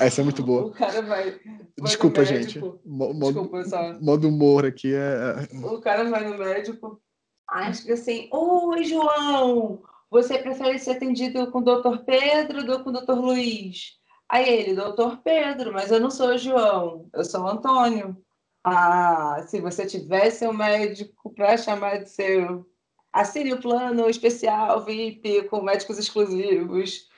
[0.00, 0.66] Essa é muito boa.
[0.68, 1.30] O cara vai.
[1.30, 1.40] vai
[1.80, 2.58] Desculpa, gente.
[2.84, 3.94] Modo, Desculpa, só.
[4.00, 5.66] Modo humor aqui é, é.
[5.66, 7.00] O cara vai no médico.
[7.48, 12.90] Acho que assim, oi, João, você prefere ser atendido com o doutor Pedro ou com
[12.90, 14.01] o doutor Luiz?
[14.32, 18.16] Aí ele, doutor Pedro, mas eu não sou o João, eu sou o Antônio.
[18.64, 22.66] Ah, se você tivesse um médico para chamar de seu,
[23.12, 27.10] assine o plano especial VIP com médicos exclusivos.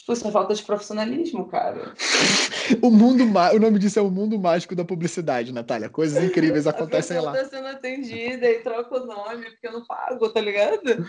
[0.00, 1.92] Tipo, isso é falta de profissionalismo, cara.
[2.80, 5.90] o mundo o nome disso é o mundo mágico da publicidade, Natália.
[5.90, 7.36] Coisas incríveis acontecem lá.
[7.36, 11.06] Eu tá sendo atendida e troca o nome porque eu não pago, tá ligado?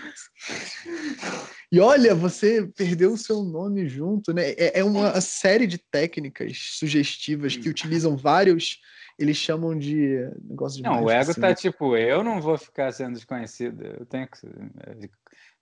[1.72, 4.50] E olha, você perdeu o seu nome junto, né?
[4.58, 8.78] É, é uma série de técnicas sugestivas que utilizam vários
[9.18, 11.40] eles chamam de negócio de Não, o ego assim.
[11.40, 13.86] tá tipo, eu não vou ficar sendo desconhecido.
[13.86, 14.40] Eu tenho que.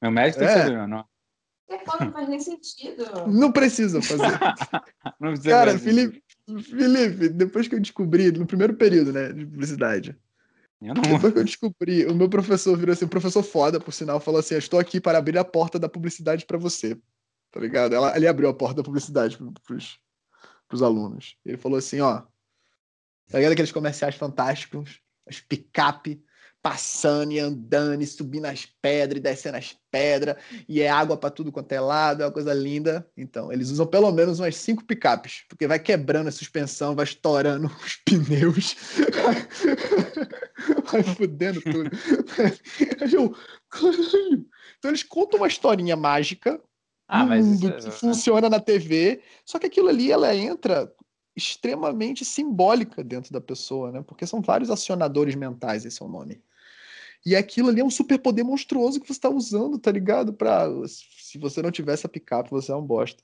[0.01, 0.57] Meu médico tem que é.
[0.57, 1.05] saber meu nome.
[1.69, 3.05] Não faz nem sentido.
[3.27, 4.23] Não precisa fazer.
[5.19, 5.83] não precisa Cara, fazer.
[5.83, 6.23] Felipe,
[6.63, 10.17] Felipe, depois que eu descobri, no primeiro período, né, de publicidade,
[10.81, 11.01] eu não...
[11.01, 14.39] Depois que eu descobri, o meu professor virou assim, um professor foda, por sinal, falou
[14.39, 16.97] assim: estou aqui para abrir a porta da publicidade para você.
[17.51, 17.93] Tá ligado?
[17.93, 19.99] Ela, ele abriu a porta da publicidade pros,
[20.67, 21.35] pros alunos.
[21.45, 22.21] Ele falou assim: ó,
[23.27, 26.23] tá ligado aqueles comerciais fantásticos, as picape,
[26.61, 30.35] passando e andando e subindo as pedras e descendo as pedras
[30.67, 33.07] e é água para tudo quanto é lado, é uma coisa linda.
[33.15, 37.67] Então, eles usam pelo menos umas cinco picapes, porque vai quebrando a suspensão, vai estourando
[37.83, 38.75] os pneus,
[40.91, 41.89] vai fudendo tudo.
[44.77, 46.61] então, eles contam uma historinha mágica.
[47.11, 50.93] Ah, mundo que funciona na TV, só que aquilo ali ela entra
[51.35, 54.03] extremamente simbólica dentro da pessoa, né?
[54.03, 56.39] Porque são vários acionadores mentais, esse é o nome.
[57.25, 60.33] E aquilo ali é um superpoder monstruoso que você está usando, tá ligado?
[60.33, 63.23] Pra, se você não tivesse a picape, você é um bosta.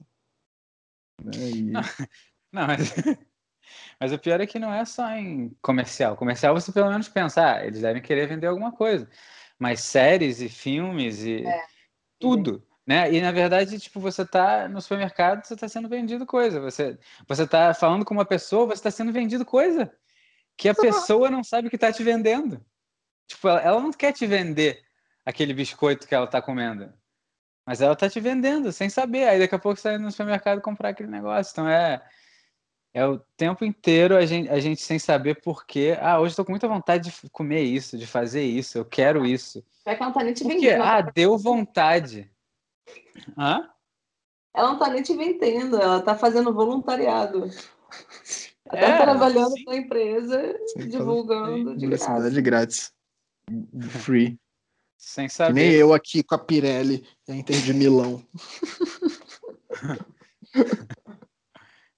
[1.23, 1.31] Né?
[1.51, 1.61] E...
[1.63, 1.81] Não,
[2.51, 2.93] não, mas,
[3.99, 6.17] mas o pior é que não é só em comercial.
[6.17, 9.09] Comercial você pelo menos pensa, ah, eles devem querer vender alguma coisa.
[9.57, 11.63] Mas séries e filmes e é.
[12.19, 12.65] tudo.
[12.85, 13.11] Né?
[13.13, 16.59] E na verdade, tipo, você está no supermercado, você está sendo vendido coisa.
[16.59, 19.91] Você você está falando com uma pessoa, você está sendo vendido coisa
[20.57, 22.63] que a pessoa não sabe que está te vendendo.
[23.27, 24.83] Tipo, ela, ela não quer te vender
[25.25, 26.93] aquele biscoito que ela tá comendo.
[27.65, 29.27] Mas ela tá te vendendo sem saber.
[29.27, 31.51] Aí daqui a pouco você vai no supermercado comprar aquele negócio.
[31.51, 32.03] Então é.
[32.93, 35.97] É o tempo inteiro a gente, a gente sem saber por quê.
[35.99, 39.61] Ah, hoje estou com muita vontade de comer isso, de fazer isso, eu quero isso.
[39.83, 40.81] Vai contar nem te vendendo.
[40.81, 42.31] Ah, deu vontade.
[43.37, 43.69] Hã?
[44.53, 47.49] ela não tá nem te vendendo, ela tá fazendo voluntariado.
[48.71, 49.65] Ela É, tá trabalhando sim.
[49.65, 52.05] na empresa, Sim, divulgando de graça.
[52.05, 52.94] Publicidade grátis.
[54.01, 54.37] Free.
[54.97, 55.53] Sem Que saber.
[55.53, 58.25] nem eu aqui com a Pirelli, a Inter de Milão.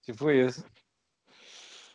[0.03, 0.63] Tipo isso.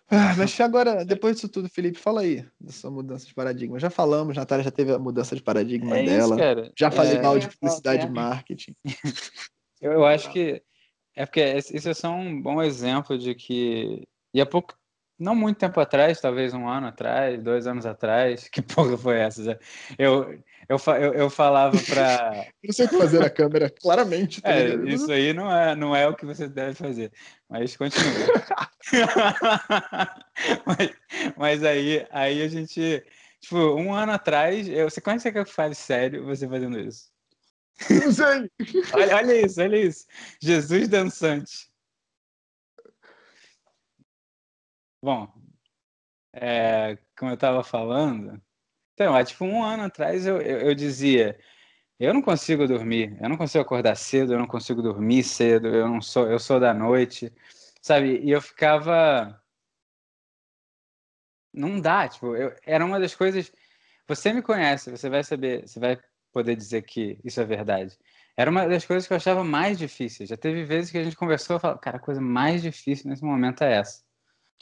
[0.08, 3.78] Ah, mas agora, depois disso tudo, Felipe, fala aí da sua mudança de paradigma.
[3.78, 6.36] Já falamos, Natália já teve a mudança de paradigma É dela.
[6.36, 8.06] isso, já falei É, mal de falar, publicidade é.
[8.06, 8.76] e marketing.
[9.80, 10.62] Eu, eu acho que
[11.16, 14.78] é porque esse- isso é só um bom exemplo de que e há pouco,
[15.22, 19.44] não muito tempo atrás, talvez um ano atrás, dois anos atrás, que porra foi essa?
[19.44, 19.58] já?
[19.98, 24.40] Eu eu, eu, eu falava para Eu não sei o que fazer na câmera, claramente.
[24.40, 27.12] Tá é, isso aí não é não é o que você deve fazer,
[27.48, 28.10] mas continua.
[30.66, 30.90] mas,
[31.36, 33.04] mas aí aí a gente
[33.40, 37.10] tipo um ano atrás, eu, você conhece que eu fale sério você fazendo isso?
[37.90, 38.50] Não sei.
[38.94, 40.06] Olha, olha isso, olha isso.
[40.40, 41.71] Jesus dançante.
[45.02, 45.32] Bom,
[46.32, 48.40] é, como eu estava falando,
[48.94, 51.38] então, há tipo um ano atrás eu, eu, eu dizia,
[52.00, 55.88] eu não consigo dormir, eu não consigo acordar cedo, eu não consigo dormir cedo, eu
[55.88, 57.32] não sou, eu sou da noite,
[57.82, 58.20] sabe?
[58.22, 59.42] E eu ficava,
[61.52, 63.52] não dá, tipo, eu, era uma das coisas.
[64.08, 65.98] Você me conhece, você vai saber, você vai
[66.32, 67.98] poder dizer que isso é verdade.
[68.36, 70.28] Era uma das coisas que eu achava mais difíceis.
[70.30, 73.24] Já teve vezes que a gente conversou e falou, cara, a coisa mais difícil nesse
[73.24, 74.02] momento é essa.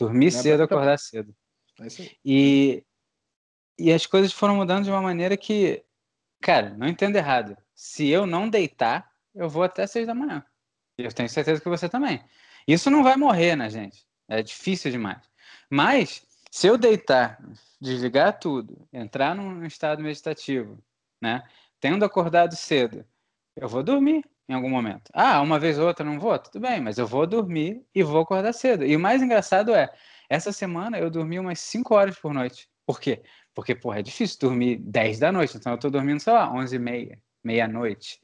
[0.00, 1.34] Dormir Não é cedo, pra- acordar cedo.
[1.80, 1.86] É.
[2.24, 2.84] E,
[3.78, 5.84] e as coisas foram mudando de uma maneira que,
[6.40, 7.56] cara, não entendo errado.
[7.74, 10.44] Se eu não deitar, eu vou até seis da manhã.
[10.98, 12.22] E eu tenho certeza que você também.
[12.66, 14.06] Isso não vai morrer, né, gente?
[14.28, 15.18] É difícil demais.
[15.68, 17.42] Mas, se eu deitar,
[17.80, 20.78] desligar tudo, entrar num estado meditativo,
[21.20, 21.42] né?
[21.80, 23.04] Tendo acordado cedo,
[23.56, 25.12] eu vou dormir em algum momento.
[25.14, 26.36] Ah, uma vez ou outra não vou?
[26.36, 28.84] Tudo bem, mas eu vou dormir e vou acordar cedo.
[28.84, 29.88] E o mais engraçado é,
[30.28, 32.68] essa semana eu dormi umas 5 horas por noite.
[32.84, 33.22] Por quê?
[33.54, 36.74] Porque, porra, é difícil dormir 10 da noite, então eu tô dormindo, sei lá, 11
[36.74, 38.20] e meia, meia-noite.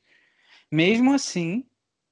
[0.71, 1.65] Mesmo assim,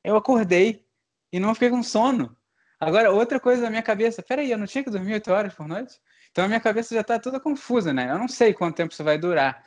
[0.05, 0.87] eu acordei
[1.33, 2.37] e não fiquei com sono.
[2.79, 5.67] Agora, outra coisa na minha cabeça, peraí, eu não tinha que dormir 8 horas por
[5.67, 5.99] noite?
[6.31, 8.13] Então a minha cabeça já tá toda confusa, né?
[8.13, 9.65] Eu não sei quanto tempo isso vai durar.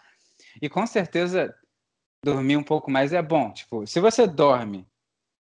[0.61, 1.53] E com certeza,
[2.23, 3.51] dormir um pouco mais é bom.
[3.51, 4.87] Tipo, se você dorme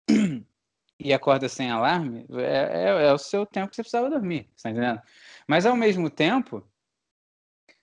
[0.98, 4.70] e acorda sem alarme, é, é, é o seu tempo que você precisava dormir, tá
[4.70, 5.00] entendendo?
[5.46, 6.66] Mas ao mesmo tempo,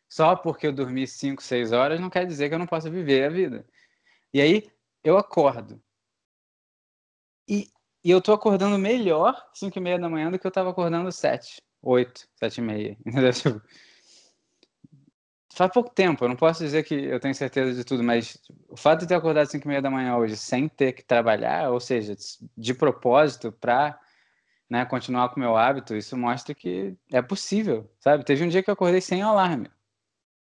[0.10, 3.25] só porque eu dormi 5, 6 horas não quer dizer que eu não possa viver
[3.25, 3.65] a vida.
[4.34, 4.71] E aí
[5.03, 5.82] eu acordo.
[7.47, 7.69] E,
[8.03, 11.12] e eu tô acordando melhor 5 e meia da manhã do que eu tava acordando
[11.12, 12.97] 7, 8, 7 e meia.
[13.06, 13.62] Entendeu?
[15.55, 18.75] Faz pouco tempo, eu não posso dizer que eu tenho certeza de tudo, mas o
[18.75, 21.79] fato de ter acordado 5 e meia da manhã hoje sem ter que trabalhar, ou
[21.79, 22.15] seja,
[22.57, 23.99] de propósito para
[24.67, 28.25] né, continuar com o meu hábito, isso mostra que é possível, sabe?
[28.25, 29.69] Teve um dia que eu acordei sem alarme.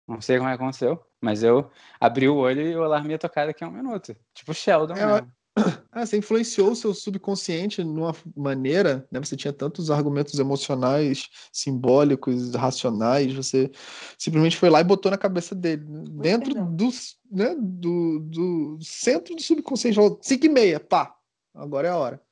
[0.07, 3.19] Não sei como é que aconteceu, mas eu abri o olho e o alarme ia
[3.19, 4.15] tocar daqui a um minuto.
[4.35, 5.33] Tipo Sheldon É, mesmo.
[5.93, 9.19] Ah, você influenciou o seu subconsciente numa maneira, né?
[9.19, 13.71] Você tinha tantos argumentos emocionais, simbólicos, racionais, você
[14.17, 16.05] simplesmente foi lá e botou na cabeça dele, né?
[16.23, 16.67] dentro legal.
[16.71, 16.89] do,
[17.31, 21.13] né, do, do centro do subconsciente, falou 5 e meia, pá,
[21.53, 22.23] agora é a hora.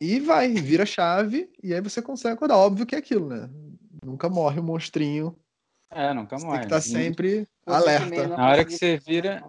[0.00, 2.56] E vai, vira a chave, e aí você consegue acordar.
[2.58, 3.48] Óbvio que é aquilo, né?
[4.04, 5.34] Nunca morre o monstrinho,
[5.90, 6.58] É, nunca você tem morre.
[6.60, 8.28] que estar sempre Você alerta.
[8.28, 9.42] Na hora que você vira,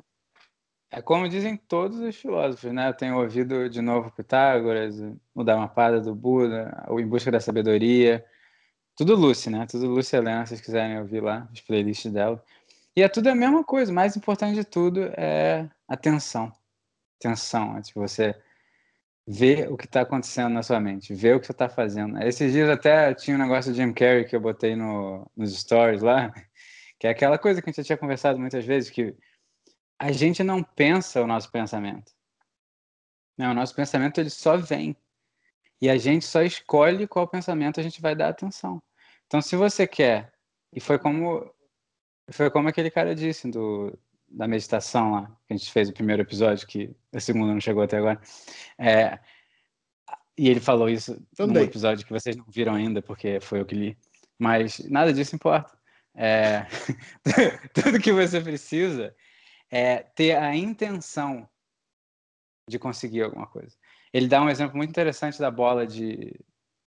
[0.98, 2.90] É como dizem todos os filósofos, né?
[2.90, 4.96] Eu tenho ouvido de novo Pitágoras,
[5.36, 8.26] o Dhammapada do Buda, o Em Busca da Sabedoria.
[8.96, 9.68] Tudo Lucy, né?
[9.70, 12.44] Tudo Lucy Helena, se vocês quiserem ouvir lá, as playlists dela.
[12.96, 13.92] E é tudo a mesma coisa.
[13.92, 16.52] O mais importante de tudo é atenção.
[17.20, 17.78] Atenção.
[17.78, 18.36] É tipo você
[19.28, 22.20] ver o que está acontecendo na sua mente, ver o que você está fazendo.
[22.24, 26.02] Esses dias até tinha um negócio de Jim Carrey que eu botei no, nos stories
[26.02, 26.34] lá,
[26.98, 29.16] que é aquela coisa que a gente já tinha conversado muitas vezes, que
[30.00, 32.12] a gente não pensa o nosso pensamento.
[33.38, 34.96] Não, o nosso pensamento ele só vem.
[35.82, 38.82] E a gente só escolhe qual pensamento a gente vai dar atenção.
[39.28, 40.34] Então, se você quer,
[40.74, 41.52] e foi como
[42.32, 46.22] foi como aquele cara disse do, da meditação lá, que a gente fez o primeiro
[46.22, 48.20] episódio, que a segunda não chegou até agora.
[48.78, 49.20] É,
[50.38, 51.56] e ele falou isso Também.
[51.56, 53.98] num episódio que vocês não viram ainda, porque foi eu que li.
[54.38, 55.78] Mas nada disso importa.
[56.14, 56.66] É,
[57.74, 59.16] tudo que você precisa
[59.70, 61.48] é ter a intenção
[62.70, 63.76] de conseguir alguma coisa.
[64.14, 66.34] Ele dá um exemplo muito interessante da bola de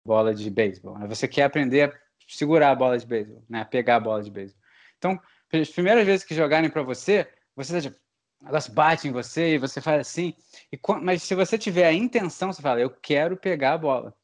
[0.04, 0.98] bola de beisebol.
[0.98, 1.06] né?
[1.06, 3.60] Você quer aprender a segurar a bola de beisebol, né?
[3.60, 4.60] A pegar a bola de beisebol.
[4.98, 5.20] Então,
[5.52, 7.96] as primeiras vezes que jogarem para você, você tá tipo,
[8.40, 10.34] o negócio bate em você e você faz assim.
[10.72, 14.16] E, mas se você tiver a intenção, você fala, eu quero pegar a bola.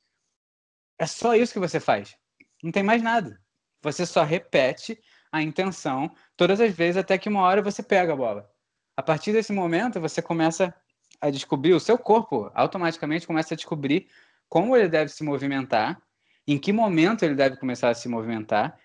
[0.98, 2.16] É só isso que você faz.
[2.62, 3.40] Não tem mais nada.
[3.82, 5.00] Você só repete
[5.30, 8.50] a intenção todas as vezes até que uma hora você pega a bola.
[8.96, 10.74] A partir desse momento, você começa
[11.20, 14.08] a descobrir, o seu corpo automaticamente começa a descobrir
[14.48, 16.00] como ele deve se movimentar,
[16.46, 18.78] em que momento ele deve começar a se movimentar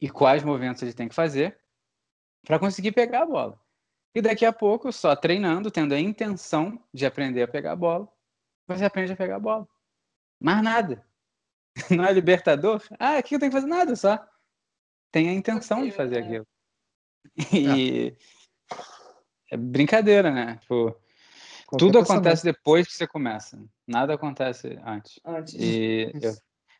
[0.00, 1.58] e quais movimentos ele tem que fazer
[2.44, 3.60] para conseguir pegar a bola.
[4.14, 8.08] E daqui a pouco, só treinando, tendo a intenção de aprender a pegar a bola,
[8.66, 9.68] você aprende a pegar a bola.
[10.40, 11.04] Mais nada.
[11.90, 12.82] Não é libertador?
[12.98, 13.68] Ah, o que eu tenho que fazer?
[13.68, 14.18] Nada, só.
[15.10, 16.46] Tem a intenção de fazer aquilo.
[17.52, 18.16] E
[19.50, 20.56] é brincadeira, né?
[20.60, 20.96] Tipo,
[21.78, 23.62] tudo acontece depois que você começa.
[23.86, 25.20] Nada acontece antes.
[25.24, 25.54] Antes.
[25.54, 26.32] E eu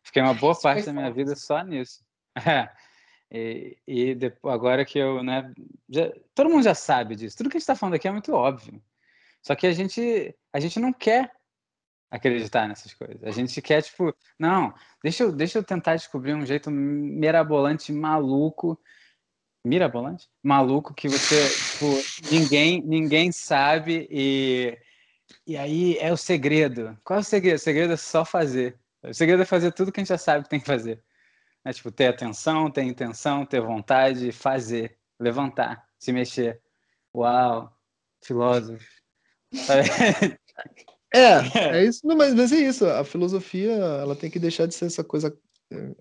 [0.02, 2.04] fiquei uma boa parte da minha vida só nisso.
[2.46, 2.70] É.
[3.32, 5.52] E, e depois, agora que eu, né,
[5.88, 7.36] já, todo mundo já sabe disso.
[7.36, 8.82] Tudo que a gente está falando aqui é muito óbvio.
[9.42, 11.32] Só que a gente, a gente não quer
[12.10, 13.22] acreditar nessas coisas.
[13.22, 18.78] A gente quer, tipo, não, deixa eu, deixa eu tentar descobrir um jeito mirabolante, maluco.
[19.64, 20.28] Mirabolante?
[20.42, 24.76] Maluco que você, tipo, ninguém, ninguém sabe e,
[25.46, 26.98] e aí é o segredo.
[27.04, 27.56] Qual é o segredo?
[27.56, 28.78] O segredo é só fazer.
[29.02, 31.02] O segredo é fazer tudo que a gente já sabe que tem que fazer.
[31.64, 36.60] É tipo, ter atenção, ter intenção, ter vontade, fazer, levantar, se mexer.
[37.14, 37.70] Uau,
[38.22, 38.84] filósofo.
[41.12, 41.38] É,
[41.78, 42.06] é isso.
[42.06, 42.86] Não, mas, mas é isso.
[42.86, 45.36] A filosofia ela tem que deixar de ser essa coisa
[45.70, 45.94] é,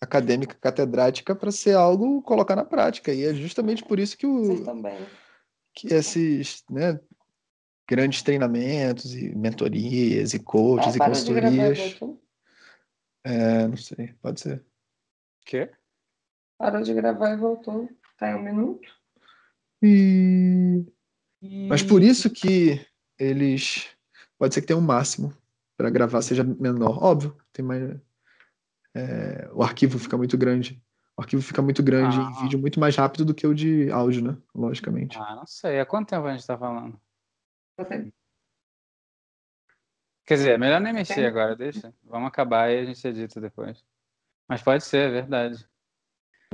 [0.00, 3.12] acadêmica, catedrática, para ser algo colocar na prática.
[3.12, 4.64] E é justamente por isso que o
[5.72, 6.98] que esses né,
[7.88, 11.98] grandes treinamentos e mentorias e coaches ah, e consultorias.
[13.24, 14.64] É, não sei, pode ser.
[15.44, 15.70] Quê?
[16.56, 17.88] Parou de gravar e voltou.
[18.18, 18.88] Tá em um minuto.
[19.82, 20.84] E...
[21.68, 22.84] Mas por isso que
[23.18, 23.88] eles.
[24.40, 25.36] Pode ser que tenha um máximo
[25.76, 27.04] para gravar seja menor.
[27.04, 28.00] Óbvio, tem mais.
[28.94, 29.50] É...
[29.52, 30.82] o arquivo fica muito grande.
[31.14, 32.22] O arquivo fica muito grande ah.
[32.22, 34.38] em vídeo, muito mais rápido do que o de áudio, né?
[34.54, 35.18] Logicamente.
[35.18, 35.78] Ah, não sei.
[35.78, 36.98] Há quanto tempo a gente tá falando?
[40.24, 41.92] Quer dizer, é melhor nem mexer agora, deixa.
[42.02, 43.84] Vamos acabar e a gente edita depois.
[44.48, 45.68] Mas pode ser, é verdade.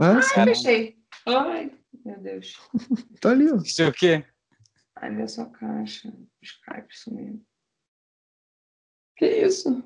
[0.00, 0.98] Ah, Ai, fechei.
[1.24, 1.72] Ai,
[2.04, 2.58] meu Deus.
[3.20, 3.58] tá ali, ó.
[3.58, 4.24] Isso é o quê?
[4.96, 6.12] Ai, minha sua caixa.
[6.42, 7.46] Skype sumiu.
[9.16, 9.82] Que isso?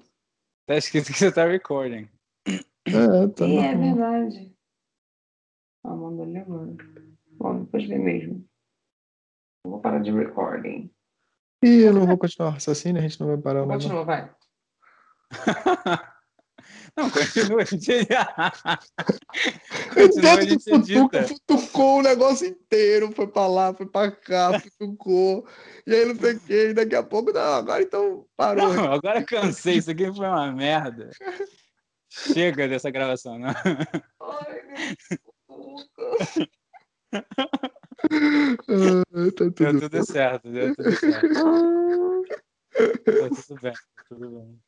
[0.67, 2.09] Tá escrito que você tá recording.
[2.47, 4.57] É, tá Sim, é verdade.
[5.85, 6.77] Ah, mandou ele agora.
[7.33, 8.45] Bom, depois vê mesmo.
[9.65, 10.91] Eu vou parar de recording.
[11.63, 13.67] Ih, eu não vou continuar o raciocínio, a gente não vai parar.
[13.67, 14.35] Continua, vai.
[17.01, 18.07] Não, continua, a gente.
[19.95, 21.23] continua, a gente edita.
[21.23, 25.49] Futucou o negócio inteiro, foi pra lá, foi pra cá, futucou.
[25.87, 28.75] E aí não sei o que, daqui a pouco, não, agora então parou.
[28.75, 31.09] Não, agora cansei, isso aqui foi uma merda.
[32.11, 33.49] Chega dessa gravação, não.
[33.49, 34.61] Ai,
[37.13, 37.25] ah,
[39.37, 41.29] tá tudo, deu tudo certo, deu tudo certo.
[43.05, 43.13] tá
[43.47, 44.61] tudo bem, tá tudo bem.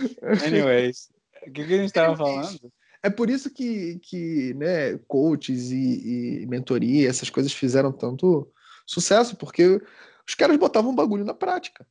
[0.46, 1.10] Anyways,
[1.46, 2.72] o que, que, a gente estava falando?
[3.02, 8.50] É por isso que, que né, coaches e, e mentoria, essas coisas fizeram tanto
[8.86, 9.80] sucesso, porque
[10.26, 11.86] os caras botavam bagulho na prática.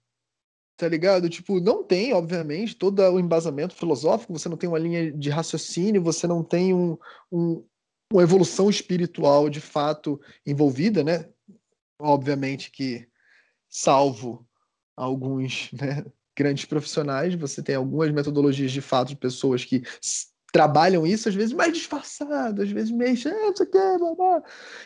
[0.78, 1.28] Tá ligado?
[1.30, 6.02] Tipo, não tem, obviamente, todo o embasamento filosófico, você não tem uma linha de raciocínio,
[6.02, 6.98] você não tem um,
[7.30, 7.66] um,
[8.14, 11.28] uma evolução espiritual de fato envolvida, né?
[12.00, 13.10] Obviamente que,
[13.68, 14.48] salvo
[14.96, 16.06] alguns né,
[16.40, 19.84] grandes profissionais, você tem algumas metodologias de fato de pessoas que
[20.54, 24.44] trabalham isso, às vezes mais disfarçado, às vezes meio, ah, não sei o que, blá,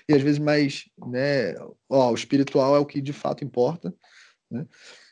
[0.10, 1.54] e às vezes mais, né,
[1.88, 3.94] ó, o espiritual é o que de fato importa,
[4.50, 4.66] né?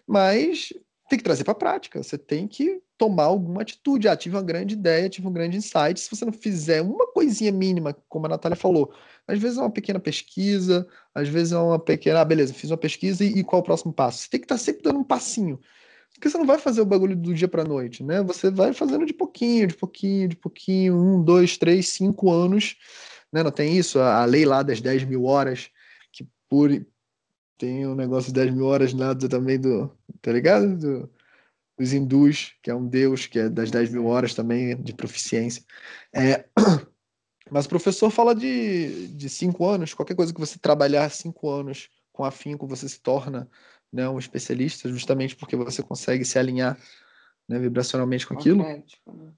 [0.07, 0.73] Mas
[1.07, 4.43] tem que trazer para a prática, você tem que tomar alguma atitude, ah, tive uma
[4.43, 8.29] grande ideia, tive um grande insight, se você não fizer uma coisinha mínima, como a
[8.29, 8.93] Natália falou,
[9.27, 12.77] às vezes é uma pequena pesquisa, às vezes é uma pequena, ah, beleza, fiz uma
[12.77, 14.19] pesquisa e, e qual é o próximo passo?
[14.19, 15.59] Você tem que estar tá sempre dando um passinho,
[16.13, 18.21] porque você não vai fazer o bagulho do dia para noite, né?
[18.23, 22.75] Você vai fazendo de pouquinho, de pouquinho, de pouquinho, um, dois, três, cinco anos,
[23.31, 23.41] né?
[23.43, 23.99] Não tem isso?
[23.99, 25.69] A, a lei lá das 10 mil horas,
[26.11, 26.69] que por
[27.57, 29.91] tem um negócio de 10 mil horas nada também do,
[30.21, 30.77] tá ligado?
[30.77, 31.09] Do,
[31.77, 35.63] dos hindus, que é um deus, que é das 10 mil horas também de proficiência.
[36.13, 36.45] É,
[37.49, 41.89] mas o professor fala de, de cinco anos, qualquer coisa que você trabalhar cinco anos
[42.11, 43.49] com afinco, você se torna
[43.91, 46.77] né, um especialista, justamente porque você consegue se alinhar
[47.47, 48.63] né, vibracionalmente com aquilo.
[48.63, 48.83] Né?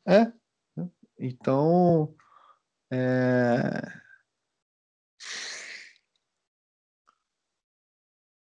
[0.05, 0.25] É.
[0.75, 0.89] Né?
[1.17, 2.15] Então,
[2.91, 4.03] é...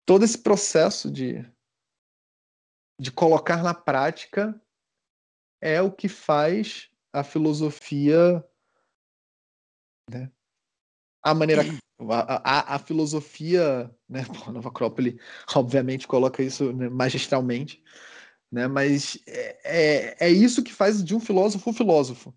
[0.07, 1.49] todo esse processo de,
[2.99, 4.61] de colocar na prática
[5.61, 8.45] é o que faz a filosofia,
[10.11, 10.33] né?
[11.23, 11.63] a maneira,
[12.09, 14.25] a, a, a filosofia, né?
[14.47, 15.19] a Nova Acrópole,
[15.55, 17.83] obviamente, coloca isso né, magistralmente,
[18.51, 18.67] né?
[18.69, 22.35] Mas é, é, é isso que faz de um filósofo um filósofo.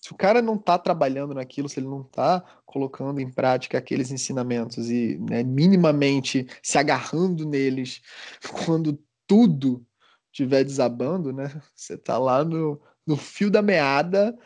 [0.00, 4.10] Se o cara não está trabalhando naquilo, se ele não está colocando em prática aqueles
[4.10, 8.00] ensinamentos e né, minimamente se agarrando neles
[8.64, 8.98] quando
[9.28, 9.86] tudo
[10.32, 11.62] estiver desabando, né?
[11.74, 14.36] Você está lá no, no fio da meada,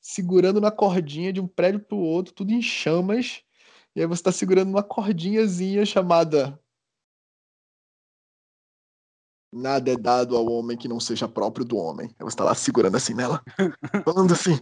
[0.00, 3.43] segurando na cordinha de um prédio para o outro, tudo em chamas,
[3.94, 6.58] e aí você está segurando uma cordinhazinha chamada
[9.56, 12.10] Nada é dado ao homem que não seja próprio do homem.
[12.18, 13.40] Eu está lá segurando assim nela,
[14.04, 14.58] falando assim: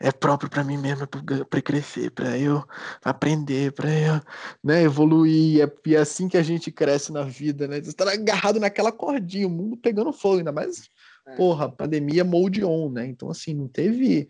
[0.00, 2.64] é próprio para mim mesmo, é para crescer, para eu
[3.04, 4.20] aprender, para eu
[4.64, 5.62] né, evoluir.
[5.62, 7.82] É, e é assim que a gente cresce na vida, né?
[7.82, 10.88] Você está agarrado naquela cordinha, o mundo pegando fogo, ainda mais,
[11.26, 11.36] é.
[11.36, 13.06] porra, pandemia mode on, né?
[13.06, 14.26] Então, assim, não teve.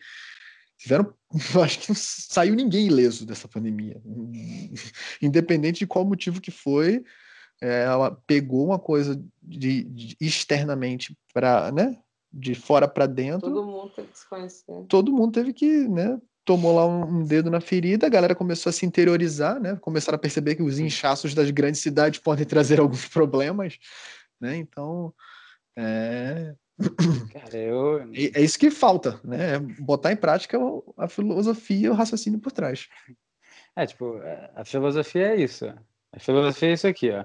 [0.80, 1.12] Tiveram,
[1.62, 4.00] acho que não saiu ninguém ileso dessa pandemia.
[5.20, 7.04] Independente de qual motivo que foi,
[7.60, 11.98] é, ela pegou uma coisa de, de externamente para, né,
[12.32, 13.52] de fora para dentro.
[13.52, 14.86] Todo mundo teve que se conhecer.
[14.88, 18.72] Todo mundo teve que, né, tomou lá um, dedo na ferida, a galera começou a
[18.72, 23.06] se interiorizar, né, começaram a perceber que os inchaços das grandes cidades podem trazer alguns
[23.06, 23.78] problemas,
[24.40, 25.12] né, então,
[25.76, 26.54] é...
[27.32, 28.00] Cara, eu...
[28.14, 30.58] é, é isso que falta, né, é botar em prática
[30.96, 32.88] a filosofia e o raciocínio por trás.
[33.76, 34.20] É, tipo,
[34.54, 35.66] a filosofia é isso.
[36.12, 37.24] A filosofia é isso aqui, ó.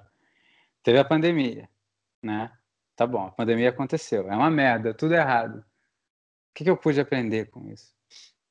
[0.83, 1.67] Teve a pandemia,
[2.21, 2.51] né?
[2.95, 4.29] Tá bom, a pandemia aconteceu.
[4.29, 5.59] É uma merda, tudo errado.
[5.59, 5.63] O
[6.53, 7.93] que, que eu pude aprender com isso?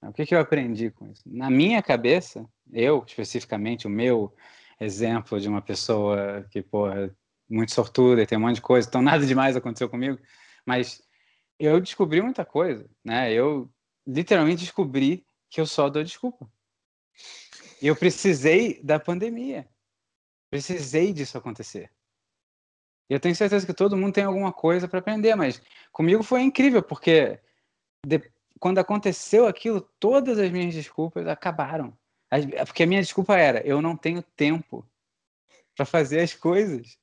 [0.02, 1.22] O que, que eu aprendi com isso?
[1.24, 4.34] Na minha cabeça, eu, especificamente, o meu
[4.78, 7.14] exemplo de uma pessoa que, porra,
[7.48, 10.18] muito sortuda e tem um monte de coisa, então nada demais aconteceu comigo,
[10.66, 11.02] mas
[11.58, 13.32] eu descobri muita coisa, né?
[13.32, 13.70] Eu
[14.06, 16.50] literalmente descobri que eu só dou desculpa.
[17.80, 19.68] Eu precisei da pandemia.
[20.50, 21.90] Precisei disso acontecer.
[23.08, 25.60] Eu tenho certeza que todo mundo tem alguma coisa para aprender, mas
[25.92, 27.38] comigo foi incrível, porque
[28.06, 28.20] de,
[28.58, 31.96] quando aconteceu aquilo, todas as minhas desculpas acabaram.
[32.66, 34.88] Porque a minha desculpa era: eu não tenho tempo
[35.76, 36.98] para fazer as coisas.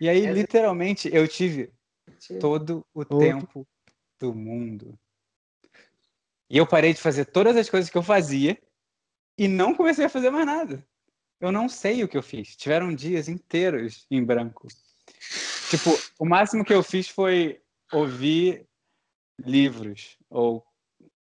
[0.00, 1.72] E aí, literalmente, eu tive
[2.40, 3.66] todo o tempo
[4.18, 4.98] do mundo.
[6.50, 8.58] E eu parei de fazer todas as coisas que eu fazia
[9.36, 10.84] e não comecei a fazer mais nada.
[11.40, 12.56] Eu não sei o que eu fiz.
[12.56, 14.66] Tiveram dias inteiros em branco.
[15.70, 17.60] Tipo, o máximo que eu fiz foi
[17.92, 18.66] ouvir
[19.38, 20.64] livros ou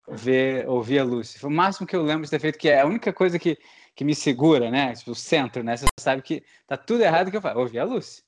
[0.08, 1.38] ver, ouvir a Lucy.
[1.38, 3.56] Foi o máximo que eu lembro de ter feito, que é a única coisa que,
[3.94, 4.92] que me segura, né?
[4.94, 5.76] Tipo, o centro, né?
[5.76, 7.58] Você sabe que tá tudo errado que eu faço.
[7.58, 8.22] Ouvir a Lucy.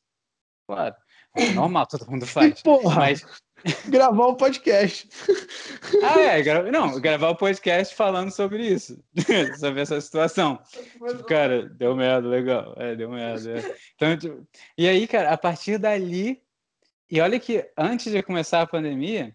[0.67, 0.95] Claro.
[1.35, 2.63] É normal, todo mundo faz.
[2.63, 2.97] Porra.
[2.97, 3.25] Mas
[3.89, 5.09] gravar um podcast.
[6.03, 6.71] Ah, é, gra...
[6.71, 9.03] não, gravar o um podcast falando sobre isso,
[9.59, 10.59] sobre essa situação.
[10.71, 12.75] Tipo, cara, deu merda, legal.
[12.77, 13.59] É, deu merda.
[13.59, 13.77] É.
[13.95, 14.47] Então, tipo...
[14.77, 16.43] E aí, cara, a partir dali.
[17.11, 19.35] E olha que antes de começar a pandemia,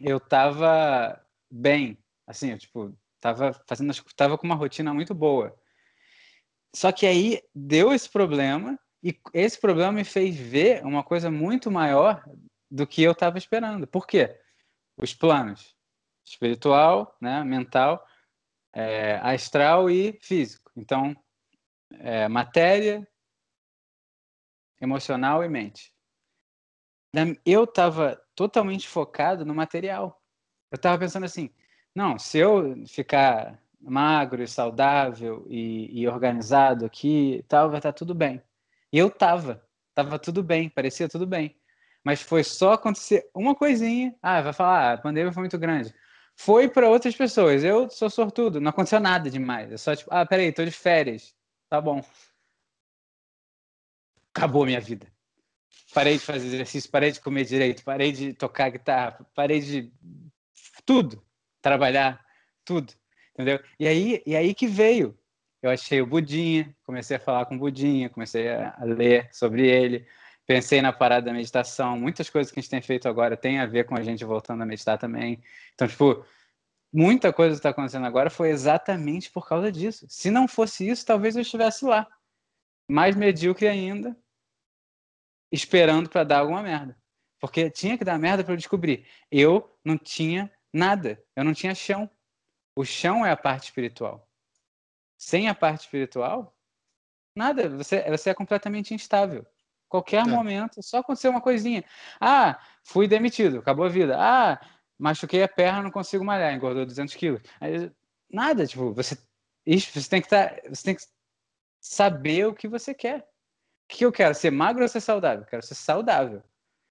[0.00, 1.98] eu tava bem.
[2.26, 3.92] Assim, eu, tipo, tava fazendo.
[4.16, 5.56] Tava com uma rotina muito boa.
[6.74, 8.78] Só que aí deu esse problema.
[9.02, 12.22] E esse problema me fez ver uma coisa muito maior
[12.70, 13.86] do que eu estava esperando.
[13.86, 14.38] Por quê?
[14.96, 15.74] Os planos
[16.24, 18.06] espiritual, né, mental,
[18.72, 20.70] é, astral e físico.
[20.76, 21.16] Então,
[21.98, 23.06] é, matéria,
[24.80, 25.92] emocional e mente.
[27.44, 30.22] Eu estava totalmente focado no material.
[30.70, 31.50] Eu estava pensando assim,
[31.94, 37.98] não, se eu ficar magro e saudável e, e organizado aqui, tal, vai estar tá
[37.98, 38.40] tudo bem.
[38.92, 41.60] E eu estava, estava tudo bem, parecia tudo bem
[42.04, 44.14] mas foi só acontecer uma coisinha.
[44.22, 45.94] Ah, vai falar, ah, a pandemia foi muito grande.
[46.36, 47.62] Foi para outras pessoas.
[47.62, 49.70] Eu sou sortudo, não aconteceu nada demais.
[49.72, 51.34] É só tipo, ah, peraí, tô de férias.
[51.68, 52.02] Tá bom.
[54.34, 55.06] Acabou minha vida.
[55.92, 59.92] Parei de fazer exercício, parei de comer direito, parei de tocar guitarra, parei de
[60.86, 61.20] tudo,
[61.60, 62.24] trabalhar,
[62.64, 62.92] tudo,
[63.32, 63.60] entendeu?
[63.78, 65.18] E aí, e aí que veio.
[65.62, 70.06] Eu achei o Budinha, comecei a falar com o Budinha, comecei a ler sobre ele,
[70.46, 71.98] pensei na parada da meditação.
[71.98, 74.62] Muitas coisas que a gente tem feito agora tem a ver com a gente voltando
[74.62, 75.42] a meditar também.
[75.74, 76.24] Então, tipo,
[76.92, 80.06] muita coisa que está acontecendo agora foi exatamente por causa disso.
[80.08, 82.06] Se não fosse isso, talvez eu estivesse lá,
[82.88, 84.16] mais medíocre ainda,
[85.52, 86.96] esperando para dar alguma merda.
[87.38, 89.06] Porque tinha que dar merda para eu descobrir.
[89.30, 92.10] Eu não tinha nada, eu não tinha chão.
[92.74, 94.29] O chão é a parte espiritual.
[95.20, 96.56] Sem a parte espiritual,
[97.34, 99.46] Nada, você, você é completamente instável.
[99.88, 100.28] Qualquer é.
[100.28, 101.84] momento, só acontecer uma coisinha.
[102.20, 104.16] Ah, fui demitido, acabou a vida.
[104.18, 104.60] Ah,
[104.98, 107.40] machuquei a perna, não consigo malhar, engordou 200 quilos.
[108.30, 109.16] Nada, tipo, você,
[109.66, 111.02] você tem que estar, tá, você tem que
[111.80, 113.20] saber o que você quer.
[113.20, 113.24] O
[113.88, 114.34] que eu quero?
[114.34, 115.44] Ser magro ou ser saudável?
[115.46, 116.42] quero ser saudável.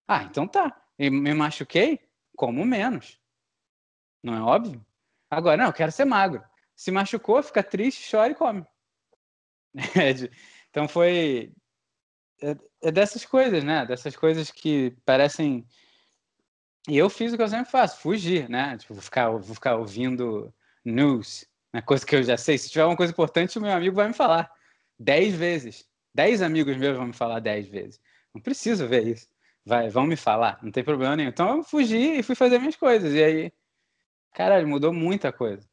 [0.07, 0.81] Ah, então tá.
[0.97, 1.99] E me machuquei?
[2.35, 3.19] Como menos.
[4.21, 4.85] Não é óbvio?
[5.29, 6.43] Agora, não, eu quero ser magro.
[6.79, 8.65] Se machucou, fica triste, chora e come.
[9.99, 10.11] É
[10.69, 11.51] então foi.
[12.41, 13.85] É, é, dessas coisas, né?
[13.85, 15.67] Dessas coisas que parecem.
[16.87, 18.77] E eu fiz o que eu sempre faço, fugir, né?
[18.77, 20.53] Tipo, vou ficar, vou ficar ouvindo
[20.85, 21.81] news, né?
[21.81, 22.57] coisa que eu já sei.
[22.57, 24.49] Se tiver uma coisa importante, o meu amigo vai me falar
[24.97, 25.85] dez vezes.
[26.15, 27.99] Dez amigos meus vão me falar dez vezes.
[28.33, 29.27] Não preciso ver isso.
[29.65, 31.29] Vai, vão me falar, não tem problema nenhum.
[31.29, 33.13] Então eu fugi e fui fazer minhas coisas.
[33.13, 33.51] E aí,
[34.33, 35.68] caralho, mudou muita coisa.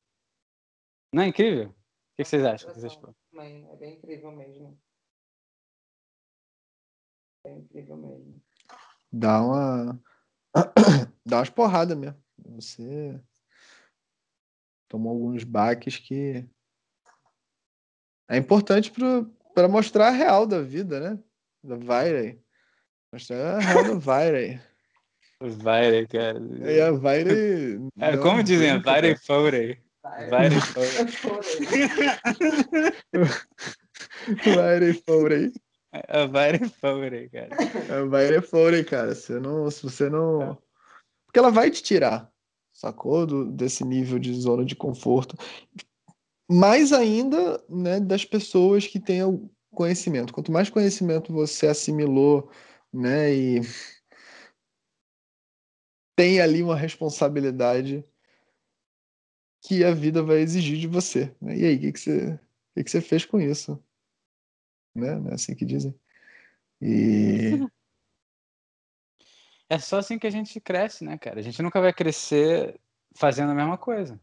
[1.17, 1.69] Não é incrível?
[1.69, 1.75] O
[2.15, 2.71] que vocês acham?
[2.71, 4.79] É bem incrível mesmo.
[7.43, 8.43] É incrível mesmo.
[9.11, 10.03] Dá uma.
[11.25, 12.23] Dá umas porradas mesmo.
[12.51, 13.19] Você
[14.89, 16.47] tomou alguns baques que
[18.29, 18.93] é importante
[19.55, 21.25] para mostrar a real da vida, né?
[21.65, 22.45] Da Vairey.
[23.11, 24.61] Mostrar a real da Vairey.
[25.41, 26.39] Vairey, cara.
[26.61, 27.79] É, a Vairey.
[27.99, 28.83] É, como dizem?
[28.83, 29.86] Vairey Fourey.
[34.55, 35.53] Vairey Fourey.
[36.09, 37.57] A Vairey Fourey, cara.
[37.91, 39.15] A Vairey Fourey, cara.
[39.15, 40.59] Você não, se você não.
[41.27, 42.31] Porque ela vai te tirar,
[42.73, 43.27] sacou?
[43.27, 45.37] Do, desse nível de zona de conforto
[46.49, 50.33] mais ainda né, das pessoas que têm o conhecimento.
[50.33, 52.51] Quanto mais conhecimento você assimilou
[52.93, 53.61] né, e
[56.17, 58.05] tem ali uma responsabilidade
[59.67, 61.35] que a vida vai exigir de você.
[61.41, 61.57] Né?
[61.57, 62.41] E aí, o que, que, você,
[62.75, 63.83] que, que você fez com isso?
[64.95, 65.17] Né?
[65.17, 65.95] Não é assim que dizem.
[66.81, 67.59] E.
[69.69, 71.41] É só assim que a gente cresce, né, cara?
[71.41, 72.79] A gente nunca vai crescer
[73.17, 74.17] fazendo a mesma coisa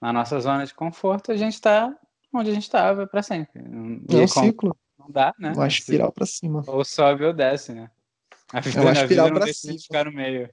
[0.00, 1.92] na nossa zona de conforto, a gente está
[2.32, 3.60] onde a gente estava para sempre.
[4.08, 4.76] E é um ciclo.
[4.98, 5.52] Não dá, né?
[5.56, 6.62] Uma espiral para cima.
[6.66, 7.90] Ou sobe ou desce, né?
[8.52, 9.78] A vida, é uma espiral para cima.
[9.78, 10.48] ficar no meio.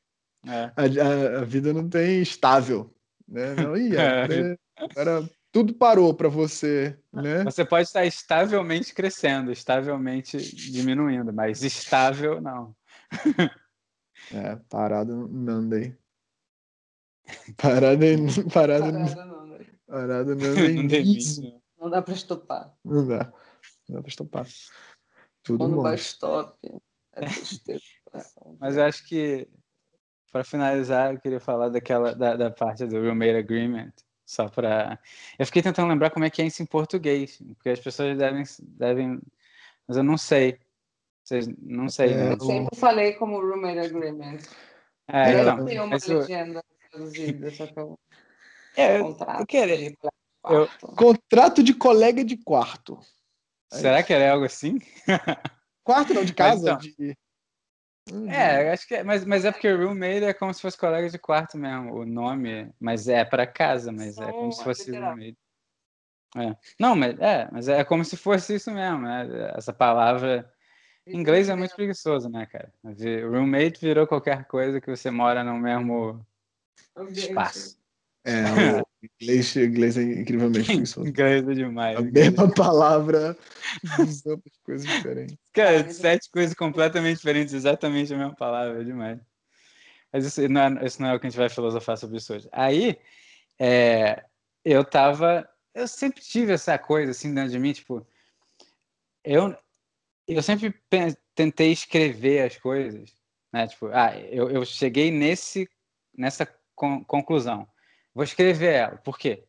[0.48, 0.72] É.
[0.76, 2.94] A, a, a, vida não tem estável,
[3.28, 3.56] né?
[3.56, 4.00] Não ia.
[4.76, 5.00] É.
[5.00, 7.44] Era, tudo parou para você, né?
[7.44, 12.76] Você pode estar estavelmente crescendo, estavelmente diminuindo, mas estável não.
[14.32, 15.96] É, parado não andei.
[17.58, 18.00] Parada,
[18.52, 19.66] parada, parada não, né?
[19.86, 20.56] Parada não,
[20.88, 22.74] tem não dá para estopar.
[22.84, 23.34] Não dá.
[23.88, 24.48] Não dá para estopar.
[25.44, 25.82] Tudo Quando bom.
[25.82, 26.58] vai stop.
[27.16, 27.26] É
[28.60, 29.48] Mas eu acho que
[30.34, 33.94] para finalizar, eu queria falar daquela da, da parte do roommate agreement,
[34.26, 35.00] só para
[35.38, 38.44] eu fiquei tentando lembrar como é que é isso em português, porque as pessoas devem
[38.62, 39.22] devem,
[39.88, 40.58] mas eu não sei.
[41.24, 42.14] Vocês não sei.
[42.14, 42.34] É, né?
[42.34, 44.40] Eu sempre falei como roommate agreement.
[45.08, 47.98] É, eu então, tem uma legenda traduzida, só que eu...
[48.76, 49.94] É, contrato, eu queria.
[50.50, 50.68] Eu...
[50.98, 53.00] Contrato de colega de quarto.
[53.72, 54.08] É Será isso.
[54.08, 54.80] que era algo assim?
[55.84, 56.72] Quarto não, de casa?
[56.72, 57.16] Então, de...
[58.12, 58.30] Uhum.
[58.30, 61.18] É, acho que é, mas, mas é porque roommate é como se fosse colega de
[61.18, 65.38] quarto mesmo, o nome, mas é para casa, mas é como se fosse roommate.
[66.36, 66.56] É.
[66.80, 69.54] Não, mas é, mas é como se fosse isso mesmo, né?
[69.56, 70.52] Essa palavra
[71.06, 72.74] em inglês é muito preguiçoso, né, cara?
[72.84, 76.26] Roommate virou qualquer coisa que você mora no mesmo
[77.12, 77.78] espaço.
[78.26, 78.44] É,
[78.82, 81.08] o inglês, inglês é incrivelmente preguiçoso.
[81.08, 81.98] inglês é demais.
[81.98, 83.38] A mesma palavra
[84.00, 85.38] usando coisas diferentes.
[85.54, 89.20] Cara, sete coisas completamente diferentes, exatamente a mesma palavra, é demais.
[90.12, 92.34] Mas isso não é, isso não é o que a gente vai filosofar sobre isso
[92.34, 92.48] hoje.
[92.52, 92.98] Aí,
[93.60, 94.24] é,
[94.64, 95.50] eu tava.
[95.74, 98.06] Eu sempre tive essa coisa assim dentro de mim, tipo.
[99.24, 99.56] Eu,
[100.28, 100.76] eu sempre
[101.34, 103.16] tentei escrever as coisas,
[103.52, 103.68] né?
[103.68, 105.68] Tipo, ah, eu, eu cheguei nesse,
[106.16, 106.46] nessa
[106.76, 107.68] con conclusão.
[108.14, 108.98] Vou escrever ela.
[108.98, 109.46] Por quê?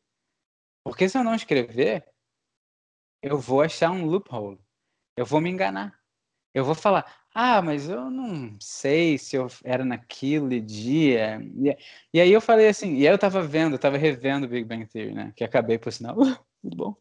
[0.84, 2.06] Porque se eu não escrever,
[3.22, 4.58] eu vou achar um loophole.
[5.16, 5.98] Eu vou me enganar.
[6.54, 11.40] Eu vou falar, ah, mas eu não sei se eu era naquele dia.
[12.12, 14.86] E, aí eu falei assim, e aí eu tava vendo, eu tava revendo Big Bang
[14.86, 15.32] Theory, né?
[15.36, 16.16] Que acabei por sinal.
[16.62, 16.96] Muito bom.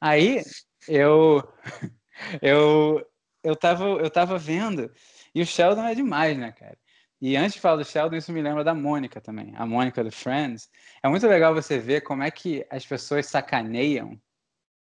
[0.00, 0.42] Aí
[0.88, 1.42] eu
[2.42, 3.06] eu
[3.44, 4.92] eu tava eu tava vendo
[5.34, 6.78] e o Sheldon é demais, né, cara?
[7.20, 9.52] E antes de falar do Sheldon, isso me lembra da Mônica também.
[9.56, 10.70] A Mônica do Friends.
[11.02, 14.20] É muito legal você ver como é que as pessoas sacaneiam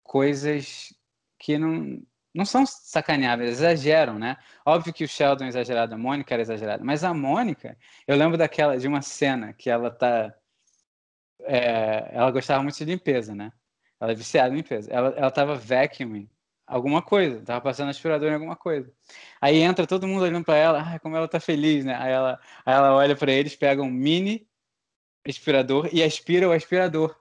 [0.03, 0.93] coisas
[1.39, 2.03] que não,
[2.35, 4.37] não são sacaneáveis, exageram, né?
[4.65, 6.85] Óbvio que o Sheldon é exagerado, a Mônica era exagerada.
[6.85, 7.77] Mas a Mônica,
[8.07, 10.35] eu lembro daquela, de uma cena que ela tá.
[11.43, 13.53] É, ela gostava muito de limpeza, né?
[14.01, 14.91] Ela é viciada em limpeza.
[14.93, 16.29] Ela, ela tava vacuuming
[16.69, 18.93] alguma coisa, tava passando aspirador em alguma coisa.
[19.41, 21.97] Aí entra todo mundo olhando para ela, ah, como ela tá feliz, né?
[21.97, 24.47] Aí ela, aí ela olha para eles, pega um mini
[25.27, 27.17] aspirador e aspira o aspirador.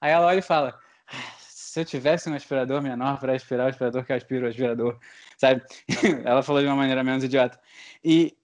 [0.00, 0.78] Aí ela olha e fala:
[1.08, 4.98] ah, se eu tivesse um aspirador menor para aspirar o aspirador que aspira o aspirador,
[5.36, 5.62] sabe?
[6.24, 7.60] ela falou de uma maneira menos idiota.
[8.02, 8.36] E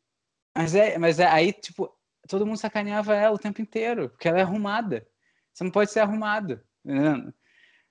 [0.56, 1.94] mas é, mas é aí tipo
[2.28, 5.06] todo mundo sacaneava ela o tempo inteiro, porque ela é arrumada.
[5.52, 6.60] Você não pode ser arrumado.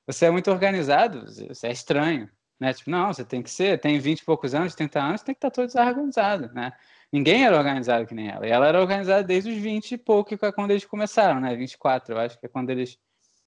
[0.06, 2.30] Você é muito organizado, você é estranho.
[2.60, 2.74] Né?
[2.74, 5.38] Tipo, não, você tem que ser, tem 20 e poucos anos, 30 anos, tem que
[5.38, 6.74] estar todo desorganizado, né?
[7.12, 8.46] Ninguém era organizado que nem ela.
[8.46, 11.56] E ela era organizada desde os 20 e pouco, que é quando eles começaram, né?
[11.56, 13.00] 24, eu acho que é quando eles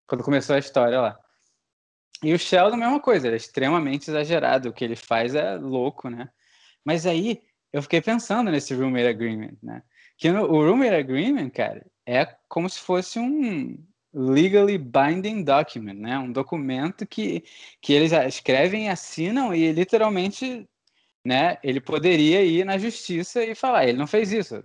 [0.07, 1.19] quando começou a história lá.
[2.23, 6.09] E o Sheldon, mesma coisa, ele é extremamente exagerado, o que ele faz é louco,
[6.09, 6.29] né?
[6.85, 7.43] Mas aí
[7.73, 9.83] eu fiquei pensando nesse roommate agreement, né?
[10.17, 13.77] Que no, o roommate agreement, cara, é como se fosse um
[14.13, 16.19] legally binding document, né?
[16.19, 17.45] Um documento que,
[17.81, 20.69] que eles escrevem assinam e literalmente,
[21.25, 21.59] né?
[21.63, 24.63] Ele poderia ir na justiça e falar, ele não fez isso.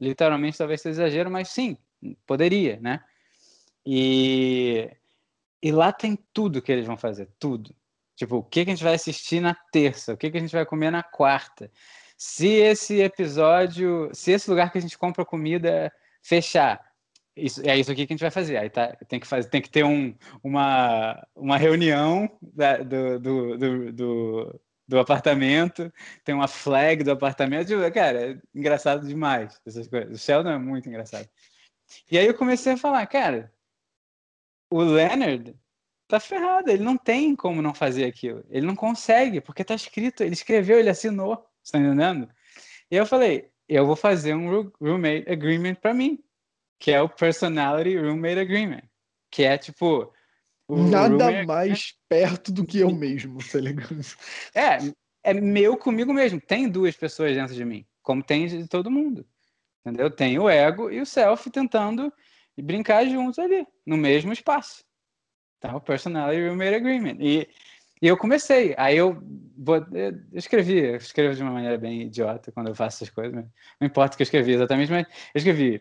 [0.00, 1.76] Literalmente, talvez seja exagero, mas sim,
[2.26, 3.02] poderia, né?
[3.84, 4.90] E,
[5.62, 7.74] e lá tem tudo que eles vão fazer, tudo.
[8.14, 10.52] Tipo, o que, que a gente vai assistir na terça, o que, que a gente
[10.52, 11.70] vai comer na quarta.
[12.16, 16.85] Se esse episódio, se esse lugar que a gente compra comida fechar,
[17.36, 18.56] isso, é isso aqui que a gente vai fazer.
[18.56, 23.58] Aí tá, tem que fazer, tem que ter um, uma, uma reunião da, do, do,
[23.58, 25.92] do, do, do apartamento,
[26.24, 27.68] tem uma flag do apartamento.
[27.68, 30.14] Tipo, cara, é engraçado demais essas coisas.
[30.14, 31.28] O Sheldon é muito engraçado.
[32.10, 33.52] E aí eu comecei a falar, cara,
[34.70, 35.54] o Leonard
[36.08, 38.44] tá ferrado, ele não tem como não fazer aquilo.
[38.48, 42.28] Ele não consegue, porque tá escrito, ele escreveu, ele assinou, você tá entendendo?
[42.90, 46.22] E eu falei, eu vou fazer um roommate agreement para mim
[46.78, 48.82] que é o Personality Roommate Agreement,
[49.30, 50.12] que é tipo.
[50.68, 54.00] Nada mais perto do que eu mesmo, tá ligado?
[54.52, 54.78] É,
[55.22, 56.40] é meu comigo mesmo.
[56.40, 59.24] Tem duas pessoas dentro de mim, como tem de todo mundo.
[59.80, 60.10] Entendeu?
[60.10, 62.12] Tem o ego e o self tentando
[62.58, 64.84] brincar juntos ali, no mesmo espaço.
[65.60, 65.76] Tá?
[65.76, 67.16] O Personality Roommate Agreement.
[67.20, 67.48] E,
[68.02, 68.74] e eu comecei.
[68.76, 69.22] Aí eu,
[69.92, 73.32] eu escrevi, eu escrevo de uma maneira bem idiota quando eu faço essas coisas.
[73.80, 75.80] Não importa o que eu escrevi exatamente, mas eu escrevi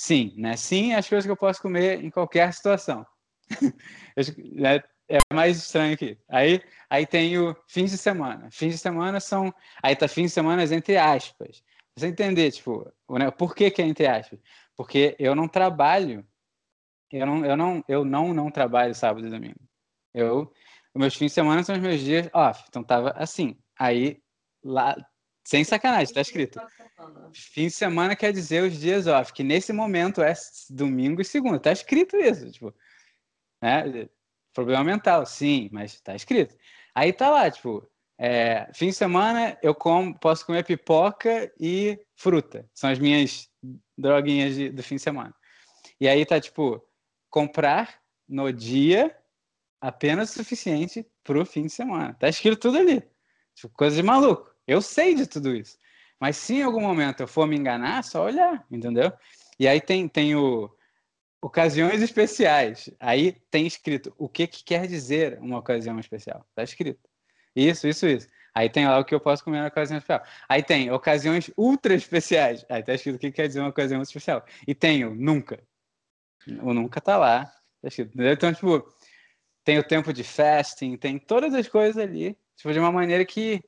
[0.00, 0.56] Sim, né?
[0.56, 3.06] Sim, as coisas que eu posso comer em qualquer situação.
[4.54, 6.18] Né, é mais estranho aqui.
[6.28, 8.50] Aí, aí tem o fins de semana.
[8.50, 9.52] Fins de semana são.
[9.82, 11.62] Aí tá fins de semana entre aspas.
[11.96, 14.40] Você entender, tipo, né, por que, que é entre aspas?
[14.74, 16.26] Porque eu não trabalho.
[17.12, 19.60] Eu não, eu não, eu não, não trabalho sábado e domingo.
[20.14, 20.50] Eu,
[20.94, 22.64] meus fins de semana são os meus dias off.
[22.68, 23.58] Então tava assim.
[23.78, 24.22] Aí
[24.64, 24.96] lá
[25.44, 26.60] sem sacanagem, tá escrito.
[27.32, 30.32] Fim de semana quer dizer os dias off, que nesse momento é
[30.68, 31.58] domingo e segunda.
[31.58, 32.74] Tá escrito isso, tipo,
[33.62, 34.08] né?
[34.52, 36.56] Problema mental, sim, mas tá escrito.
[36.94, 37.88] Aí tá lá, tipo,
[38.18, 42.68] é, fim de semana eu como, posso comer pipoca e fruta.
[42.74, 43.48] São as minhas
[43.96, 45.34] droguinhas de, do fim de semana.
[46.00, 46.84] E aí tá, tipo,
[47.30, 49.16] comprar no dia
[49.80, 52.14] apenas o suficiente pro fim de semana.
[52.14, 53.02] Tá escrito tudo ali.
[53.54, 54.50] Tipo, coisa de maluco.
[54.70, 55.76] Eu sei de tudo isso.
[56.20, 59.12] Mas se em algum momento eu for me enganar, é só olhar, entendeu?
[59.58, 60.70] E aí tem, tem o
[61.42, 62.88] ocasiões especiais.
[63.00, 66.46] Aí tem escrito o que, que quer dizer uma ocasião especial.
[66.54, 67.00] Tá escrito.
[67.56, 68.28] Isso, isso, isso.
[68.54, 70.24] Aí tem lá o que eu posso comer na ocasião especial.
[70.48, 72.64] Aí tem ocasiões ultra especiais.
[72.68, 74.44] Aí tá escrito o que quer dizer uma ocasião especial.
[74.68, 75.60] E tem o nunca.
[76.62, 77.46] O nunca tá lá.
[77.82, 78.12] Tá escrito.
[78.22, 78.88] Então, tipo,
[79.64, 83.60] tem o tempo de fasting, tem todas as coisas ali, tipo, de uma maneira que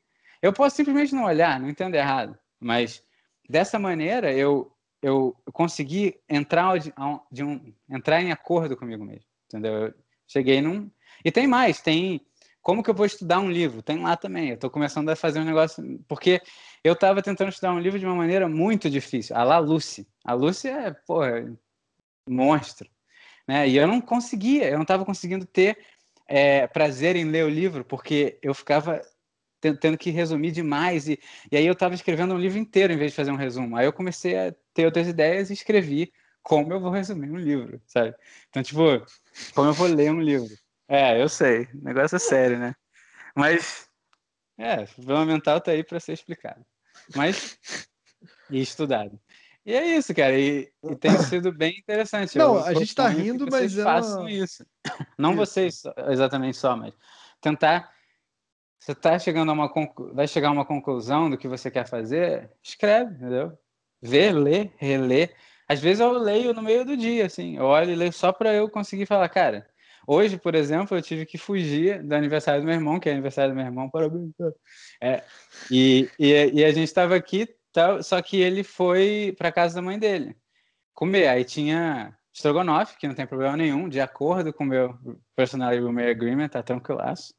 [0.43, 3.03] eu posso simplesmente não olhar, não entendo errado, mas
[3.49, 4.71] dessa maneira eu,
[5.01, 6.93] eu consegui entrar, de,
[7.31, 9.87] de um, entrar em acordo comigo mesmo, entendeu?
[9.87, 9.95] Eu
[10.27, 10.91] cheguei num.
[11.25, 12.21] E tem mais, tem.
[12.61, 13.83] Como que eu vou estudar um livro?
[13.83, 14.51] Tem lá também.
[14.51, 15.83] Eu estou começando a fazer um negócio.
[16.07, 16.41] Porque
[16.85, 19.37] eu estava tentando estudar um livro de uma maneira muito difícil.
[19.37, 20.07] A lá Lucy.
[20.25, 21.53] A Lucy é, porra,
[22.29, 22.89] monstro.
[23.49, 23.69] Né?
[23.69, 25.77] E eu não conseguia, eu não estava conseguindo ter
[26.29, 29.03] é, prazer em ler o livro, porque eu ficava
[29.81, 31.09] tendo que resumir demais.
[31.09, 31.19] E,
[31.51, 33.77] e aí eu estava escrevendo um livro inteiro em vez de fazer um resumo.
[33.77, 37.81] Aí eu comecei a ter outras ideias e escrevi como eu vou resumir um livro,
[37.87, 38.15] sabe?
[38.49, 38.83] Então, tipo,
[39.55, 40.53] como eu vou ler um livro.
[40.89, 42.75] É, eu sei, o negócio é sério, né?
[43.35, 43.89] Mas,
[44.59, 46.65] é, o problema mental tá aí para ser explicado.
[47.15, 47.59] Mas,
[48.51, 49.19] e estudado.
[49.65, 52.37] E é isso, cara, e, e tem sido bem interessante.
[52.37, 54.67] Não, eu a gente tá rindo, mas é façam isso.
[55.17, 55.39] Não isso.
[55.39, 56.93] vocês exatamente só, mas
[57.41, 57.93] tentar
[58.83, 59.73] você está chegando a uma
[60.13, 63.57] vai chegar a uma conclusão do que você quer fazer, escreve, entendeu?
[64.03, 65.31] Vê, lê, relê.
[65.69, 68.53] Às vezes eu leio no meio do dia, assim, eu olho e leio só para
[68.53, 69.71] eu conseguir falar, cara,
[70.05, 73.53] Hoje, por exemplo, eu tive que fugir do aniversário do meu irmão, que é aniversário
[73.53, 74.33] do meu irmão, parabéns.
[75.01, 75.23] É,
[75.71, 79.83] e, e, e a gente estava aqui, tal, só que ele foi para casa da
[79.83, 80.37] mãe dele
[80.93, 81.29] comer.
[81.29, 84.99] Aí tinha estrogonofe, que não tem problema nenhum, de acordo com o meu
[85.37, 87.33] personal agreement, tá tranquilaço.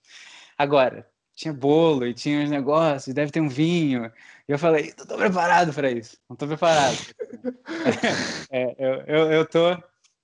[0.58, 1.06] Agora,
[1.36, 4.12] tinha bolo e tinha uns negócios, deve ter um vinho.
[4.48, 6.98] E eu falei, não tô preparado para isso, não tô preparado.
[8.52, 9.78] é, eu, eu, eu tô,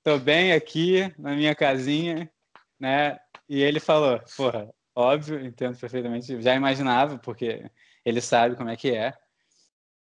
[0.03, 2.30] tô bem aqui na minha casinha,
[2.80, 3.20] né?
[3.47, 7.70] E ele falou, porra, óbvio, entendo perfeitamente, já imaginava, porque
[8.05, 9.14] ele sabe como é que é.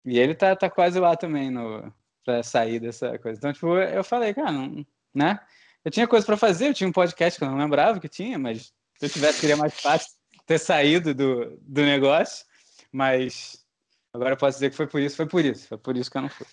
[0.05, 1.92] E ele tá, tá quase lá também no,
[2.24, 3.38] pra sair dessa coisa.
[3.38, 5.40] Então, tipo, eu falei, cara, não, né?
[5.84, 8.38] Eu tinha coisa para fazer, eu tinha um podcast que eu não lembrava que tinha,
[8.38, 10.12] mas se eu tivesse, seria mais fácil
[10.47, 12.45] ter saído do, do negócio.
[12.90, 13.64] Mas
[14.12, 16.18] agora eu posso dizer que foi por isso, foi por isso, foi por isso que
[16.18, 16.47] eu não fui.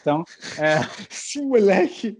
[0.00, 0.24] Então,
[0.58, 0.80] é...
[1.10, 2.18] Esse moleque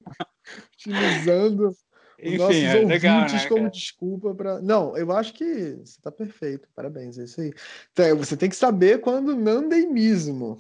[0.75, 1.77] utilizando
[2.19, 4.61] Enfim, nossos é ouvintes legal, né, como desculpa para.
[4.63, 7.53] Não, eu acho que você está perfeito, parabéns, é isso aí.
[7.93, 10.57] Então, você tem que saber quando não tem mesmo.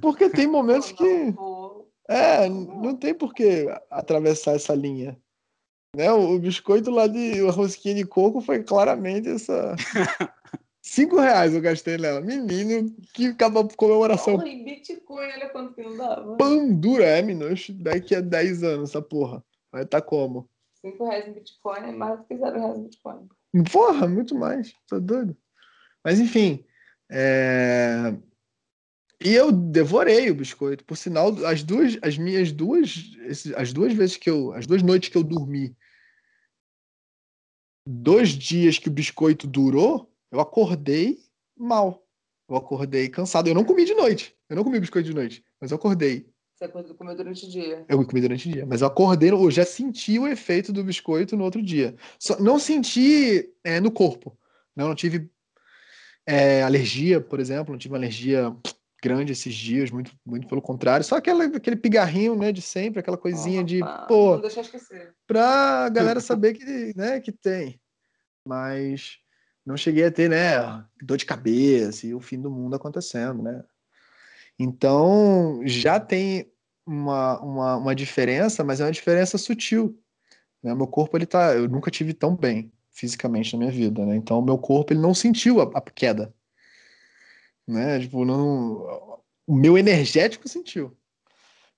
[0.00, 1.34] Porque tem momentos que.
[2.08, 5.18] É, não tem por que atravessar essa linha.
[5.96, 6.12] Né?
[6.12, 9.74] O, biscoito lá de a rosquinha de coco foi claramente essa.
[10.82, 12.20] Cinco reais eu gastei nela.
[12.20, 14.34] Menino, que acaba comemoração.
[14.34, 16.36] Porra, em Bitcoin, olha quanto que não dava.
[16.36, 17.70] Pandura, é, Minos.
[17.70, 19.42] Daqui a 10 anos, essa porra.
[19.72, 20.46] Vai estar tá como?
[20.82, 23.28] Cinco reais em Bitcoin é mais do que zero reais em Bitcoin.
[23.72, 24.74] Porra, muito mais.
[24.90, 25.34] Tá doido.
[26.04, 26.62] Mas enfim.
[27.10, 28.14] É...
[29.24, 30.84] E eu devorei o biscoito.
[30.84, 33.12] Por sinal, as duas, as minhas duas,
[33.56, 35.74] as duas vezes que eu, as duas noites que eu dormi,
[37.86, 41.18] dois dias que o biscoito durou, eu acordei
[41.56, 42.04] mal.
[42.48, 43.48] Eu acordei cansado.
[43.48, 44.34] Eu não comi de noite.
[44.48, 46.28] Eu não comi biscoito de noite, mas eu acordei.
[46.58, 47.84] Você comeu durante o dia?
[47.86, 51.36] Eu comi durante o dia, mas eu acordei, eu já senti o efeito do biscoito
[51.36, 51.94] no outro dia.
[52.18, 54.38] Só, não senti é, no corpo.
[54.74, 55.30] Não, não tive
[56.26, 58.56] é, alergia, por exemplo, não tive alergia
[59.02, 61.04] grande esses dias, muito, muito pelo contrário.
[61.04, 65.14] Só aquela, aquele pigarrinho, né, de sempre, aquela coisinha oh, de, pô, não deixar esquecer.
[65.26, 67.80] pra galera saber que, né, que tem.
[68.46, 69.18] Mas
[69.64, 73.62] não cheguei a ter, né, dor de cabeça e o fim do mundo acontecendo, né.
[74.58, 76.50] Então, já tem
[76.86, 80.00] uma, uma, uma diferença, mas é uma diferença sutil.
[80.62, 80.74] Né?
[80.74, 84.16] Meu corpo, ele tá, eu nunca tive tão bem fisicamente na minha vida, né?
[84.16, 86.34] Então, meu corpo, ele não sentiu a, a queda
[87.66, 88.00] né?
[88.00, 89.20] Tipo, não.
[89.46, 90.96] O meu energético sentiu.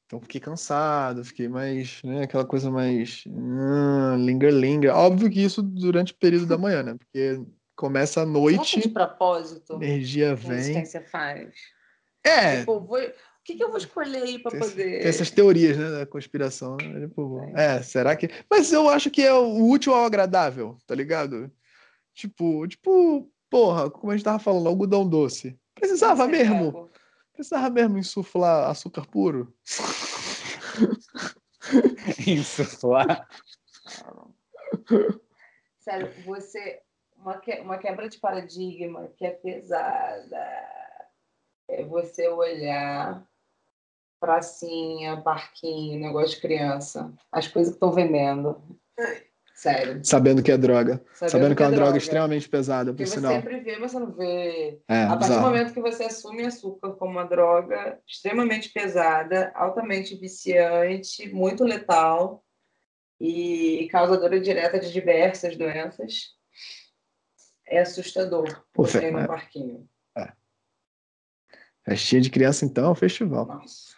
[0.09, 4.97] Então fiquei cansado, fiquei mais, né, aquela coisa mais hum, linger linger.
[4.97, 6.95] Óbvio que isso durante o período da manhã, né?
[6.95, 7.39] Porque
[7.77, 8.81] começa a noite.
[8.81, 9.75] de propósito.
[9.75, 10.81] Energia vem.
[10.81, 11.55] Que você faz.
[12.25, 12.61] É.
[12.61, 12.99] Tipo, vou...
[12.99, 13.13] o
[13.45, 15.01] que, que eu vou escolher aí para poder.
[15.01, 16.79] Tem essas teorias, né, da conspiração.
[16.79, 17.07] Né?
[17.07, 17.77] Tipo, é.
[17.77, 18.31] é, será que.
[18.51, 21.53] Mas eu acho que é o útil ao agradável, tá ligado?
[22.15, 25.55] Tipo, tipo, porra, como a gente tava falando, algodão doce.
[25.79, 26.91] Precisava mesmo.
[27.33, 29.55] Precisava mesmo insuflar açúcar puro.
[32.27, 33.29] insuflar.
[35.79, 36.83] Sério, você.
[37.17, 40.37] Uma, que, uma quebra de paradigma que é pesada
[41.69, 43.25] é você olhar
[44.21, 48.61] pracinha, parquinho, negócio de criança, as coisas que estão vendendo.
[49.59, 50.01] Sério.
[50.05, 51.05] Sabendo que é droga.
[51.15, 53.33] Sabendo, Sabendo que, que, é uma droga, droga extremamente pesada, por Porque sinal.
[53.33, 54.81] Você sempre vê, mas você não vê.
[54.87, 60.15] É, a partir do momento que você assume açúcar como uma droga extremamente pesada, altamente
[60.15, 62.45] viciante, muito letal
[63.21, 66.37] e causadora direta de diversas doenças,
[67.67, 68.63] é assustador.
[68.73, 69.89] Pô, você no é, parquinho.
[70.17, 70.33] É.
[71.83, 73.45] Festinha de criança, então, é um festival.
[73.45, 73.97] Nossa.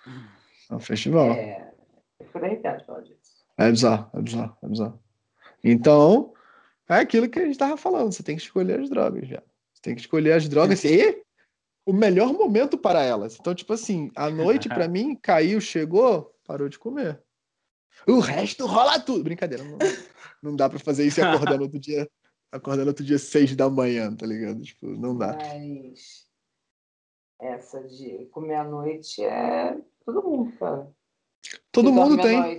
[0.71, 1.33] É um festival.
[1.33, 1.71] É,
[2.19, 3.45] eu fico arrepiado falar disso.
[3.59, 5.10] É bizarro, é bizarro, é bizarro.
[5.63, 6.33] Então,
[6.89, 9.43] é aquilo que a gente estava falando, você tem que escolher as drogas já.
[9.73, 11.23] Você tem que escolher as drogas e
[11.87, 13.37] o melhor momento para elas.
[13.39, 17.23] Então, tipo assim, a noite para mim caiu, chegou, parou de comer.
[18.07, 19.25] O resto rola tudo.
[19.25, 19.79] Brincadeira, não,
[20.43, 22.09] não dá para fazer isso e acordar no outro dia,
[22.51, 24.63] acordar no outro dia seis da manhã, tá ligado?
[24.63, 25.37] Tipo, não dá.
[25.37, 26.29] Mas
[27.41, 30.91] essa de comer à noite é todo mundo, cara.
[31.73, 32.59] Todo mundo tem.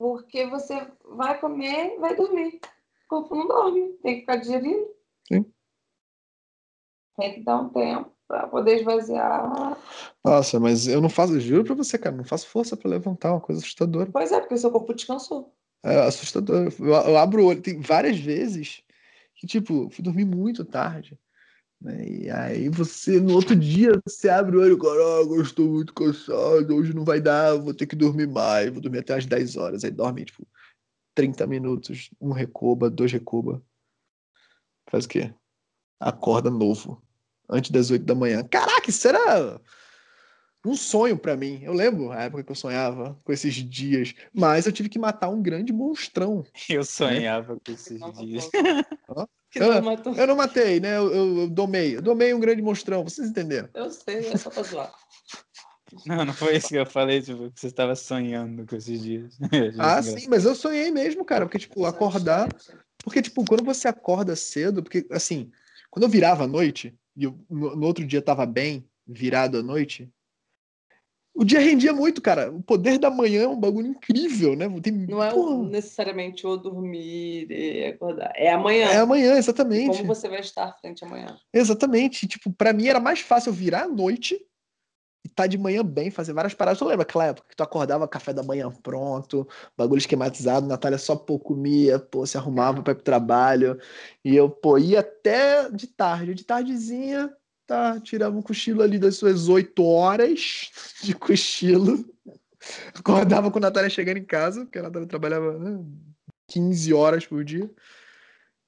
[0.00, 2.58] Porque você vai comer vai dormir.
[3.04, 4.88] O corpo não dorme, tem que ficar digerindo.
[5.28, 5.44] Sim.
[7.18, 9.76] Tem que dar um tempo para poder esvaziar.
[10.24, 13.42] Nossa, mas eu não faço, juro pra você, cara, não faço força para levantar, uma
[13.42, 14.08] coisa assustadora.
[14.10, 15.54] Pois é, porque o seu corpo descansou.
[15.84, 16.72] É assustador.
[16.78, 18.82] Eu, eu abro o olho, tem várias vezes
[19.34, 21.18] que, tipo, fui dormir muito tarde.
[21.80, 22.08] Né?
[22.08, 26.74] E aí você, no outro dia, você abre o olho, caraca, eu estou muito cansado,
[26.74, 29.84] hoje não vai dar, vou ter que dormir mais, vou dormir até às 10 horas.
[29.84, 30.46] Aí dorme, tipo,
[31.14, 33.62] 30 minutos, um recoba, dois recoba.
[34.90, 35.32] Faz o quê?
[35.98, 37.02] Acorda novo.
[37.48, 38.44] Antes das 8 da manhã.
[38.44, 39.60] Caraca, isso era
[40.64, 41.60] um sonho para mim.
[41.62, 45.28] Eu lembro a época que eu sonhava com esses dias, mas eu tive que matar
[45.28, 46.44] um grande monstrão.
[46.68, 47.60] Eu sonhava né?
[47.64, 48.48] com esses dias.
[49.54, 49.72] Eu,
[50.16, 50.96] eu, não matei, né?
[50.96, 51.96] Eu, eu, eu, domei.
[51.96, 53.68] Eu domei um grande monstrão, vocês entenderam?
[53.74, 54.92] Eu sei, é só pra zoar.
[56.06, 59.36] Não, não foi isso que eu falei, tipo, que você estava sonhando com esses dias.
[59.78, 62.48] ah, sim, mas eu sonhei mesmo, cara, porque, tipo, acordar.
[63.02, 65.50] Porque, tipo, quando você acorda cedo, porque, assim,
[65.90, 69.62] quando eu virava à noite, e eu, no, no outro dia tava bem, virado à
[69.62, 70.08] noite,
[71.40, 72.52] o dia rendia muito, cara.
[72.52, 74.68] O poder da manhã é um bagulho incrível, né?
[74.82, 75.70] Tem, não é porra.
[75.70, 78.30] necessariamente o dormir e acordar.
[78.36, 78.88] É amanhã.
[78.88, 79.96] É amanhã, exatamente.
[79.96, 81.38] Como você vai estar frente amanhã.
[81.50, 82.28] Exatamente.
[82.28, 84.38] Tipo, para mim era mais fácil virar à noite
[85.24, 86.78] e tá de manhã bem, fazer várias paradas.
[86.78, 91.16] Tu lembra aquela época que tu acordava, café da manhã pronto, bagulho esquematizado, Natália só
[91.16, 93.78] pô comia, pô, se arrumava para ir pro trabalho.
[94.22, 96.34] E eu, pô, ia até de tarde.
[96.34, 97.34] De tardezinha,
[97.70, 102.04] tá, tirava um cochilo ali das suas oito horas de cochilo.
[102.92, 105.84] Acordava com a Natália chegando em casa, porque a Natália trabalhava né,
[106.48, 107.70] 15 horas por dia.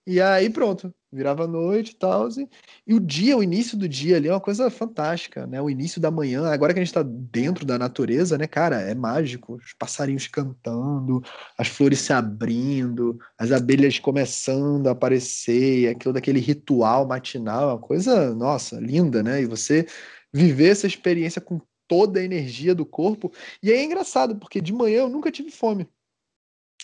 [0.06, 2.28] E aí pronto, virava noite e tal.
[2.30, 2.48] E,
[2.86, 5.60] e o dia, o início do dia ali é uma coisa fantástica, né?
[5.60, 8.94] O início da manhã, agora que a gente está dentro da natureza, né, cara, é
[8.94, 9.54] mágico.
[9.54, 11.22] Os passarinhos cantando,
[11.58, 17.78] as flores se abrindo, as abelhas começando a aparecer, aquilo daquele ritual matinal, é uma
[17.78, 19.42] coisa, nossa, linda, né?
[19.42, 19.86] E você
[20.32, 23.30] viver essa experiência com toda a energia do corpo.
[23.62, 25.86] E aí é engraçado, porque de manhã eu nunca tive fome.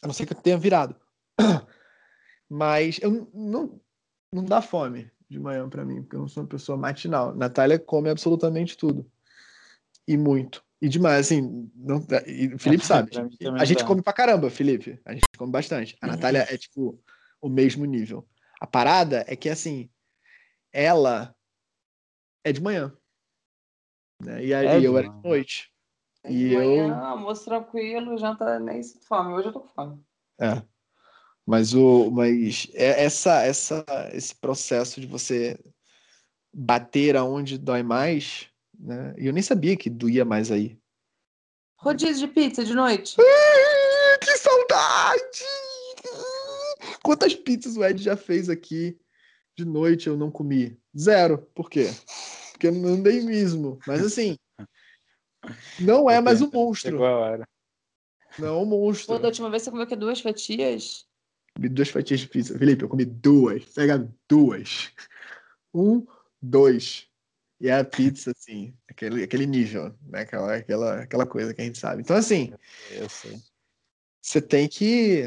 [0.02, 0.94] A não ser que eu tenha virado.
[2.48, 3.80] Mas eu não,
[4.32, 7.34] não dá fome de manhã para mim, porque eu não sou uma pessoa matinal.
[7.34, 9.10] Natália come absolutamente tudo.
[10.06, 10.64] E muito.
[10.80, 11.70] E demais, assim.
[11.74, 13.10] Não, e o Felipe sabe.
[13.58, 15.00] a gente come pra caramba, Felipe.
[15.04, 15.96] A gente come bastante.
[16.00, 16.98] A Natália é, tipo,
[17.40, 18.26] o mesmo nível.
[18.60, 19.90] A parada é que, assim,
[20.72, 21.34] ela
[22.44, 22.96] é de manhã.
[24.22, 24.46] Né?
[24.46, 25.72] E aí é eu era de noite.
[26.24, 26.94] E de manhã, eu...
[26.94, 29.32] almoço tranquilo, janta nem sinto fome.
[29.32, 30.04] Hoje eu tô com fome.
[30.40, 30.62] É.
[31.48, 33.82] Mas o, mas é essa, essa,
[34.12, 35.58] esse processo de você
[36.52, 39.14] bater aonde dói mais, né?
[39.16, 40.78] E eu nem sabia que doía mais aí.
[41.78, 43.16] Rodízio de pizza de noite.
[44.20, 45.44] que saudade!
[47.02, 49.00] Quantas pizzas o Ed já fez aqui
[49.56, 50.78] de noite eu não comi?
[50.94, 51.38] Zero.
[51.54, 51.86] Por quê?
[52.52, 53.78] Porque eu não dei mesmo.
[53.86, 54.36] Mas assim,
[55.80, 56.98] não é mais um monstro.
[58.38, 59.14] Não é um monstro.
[59.14, 61.07] Pô, da última vez você comeu que duas fatias?
[61.58, 62.56] Comi duas fatias de pizza.
[62.56, 63.64] Felipe, eu comi duas.
[63.64, 64.92] Pega duas.
[65.74, 66.06] Um,
[66.40, 67.08] dois.
[67.60, 70.20] E é a pizza, assim, aquele, aquele nível, né?
[70.20, 72.02] Aquela, aquela, aquela coisa que a gente sabe.
[72.02, 72.54] Então, assim,
[74.22, 75.24] você tem que.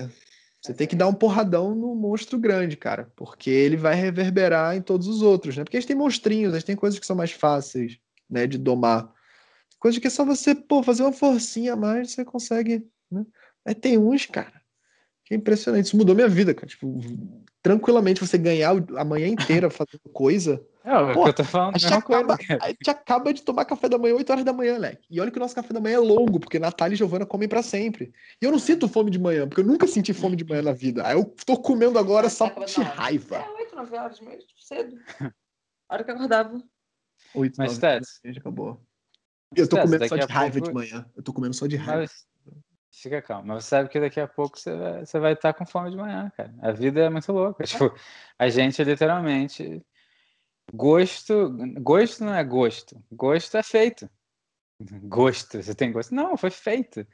[0.61, 3.11] Você tem que dar um porradão no monstro grande, cara.
[3.17, 5.65] Porque ele vai reverberar em todos os outros, né?
[5.65, 8.47] Porque a gente tem monstrinhos, a gente tem coisas que são mais fáceis, né?
[8.47, 9.13] De domar.
[9.77, 13.25] Coisa que é só você, pô, fazer uma forcinha a mais, você consegue, né?
[13.65, 14.60] Aí tem uns, cara,
[15.31, 15.85] é impressionante.
[15.85, 16.67] Isso mudou minha vida, cara.
[16.67, 16.99] Tipo,
[17.63, 20.61] tranquilamente você ganhar a manhã inteira fazendo coisa.
[20.83, 21.75] É, o que eu tô falando.
[21.75, 24.77] A gente, acaba, a gente acaba de tomar café da manhã 8 horas da manhã,
[24.77, 25.07] Leque.
[25.09, 27.47] E olha que o nosso café da manhã é longo, porque Natália e Giovana comem
[27.47, 28.11] para sempre.
[28.41, 30.73] E eu não sinto fome de manhã, porque eu nunca senti fome de manhã na
[30.73, 31.07] vida.
[31.07, 33.37] Aí eu tô comendo agora só de raiva.
[33.37, 34.97] É 8, 9 horas mesmo, cedo.
[35.87, 36.61] A hora que eu acordava.
[37.33, 38.81] 8, Mas, 9 horas, acabou.
[39.55, 40.67] Eu tô comendo só de raiva pouco...
[40.67, 41.05] de manhã.
[41.15, 42.01] Eu tô comendo só de raiva.
[42.01, 42.30] Mas
[42.91, 43.47] Fica calmo.
[43.47, 45.97] Mas você sabe que daqui a pouco você vai, você vai estar com fome de
[45.97, 46.53] manhã, cara.
[46.61, 47.63] A vida é muito louca.
[47.65, 47.95] Tipo,
[48.37, 49.83] a gente literalmente.
[50.73, 51.49] Gosto.
[51.79, 53.01] Gosto não é gosto.
[53.11, 54.09] Gosto é feito.
[55.07, 55.61] Gosto.
[55.61, 56.13] Você tem gosto?
[56.13, 57.07] Não, foi feito.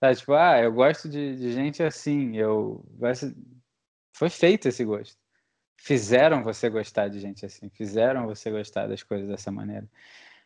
[0.00, 2.36] Tá, tipo, ah, eu gosto de, de gente assim.
[2.36, 2.84] Eu.
[4.12, 5.16] Foi feito esse gosto.
[5.76, 7.68] Fizeram você gostar de gente assim.
[7.70, 9.88] Fizeram você gostar das coisas dessa maneira.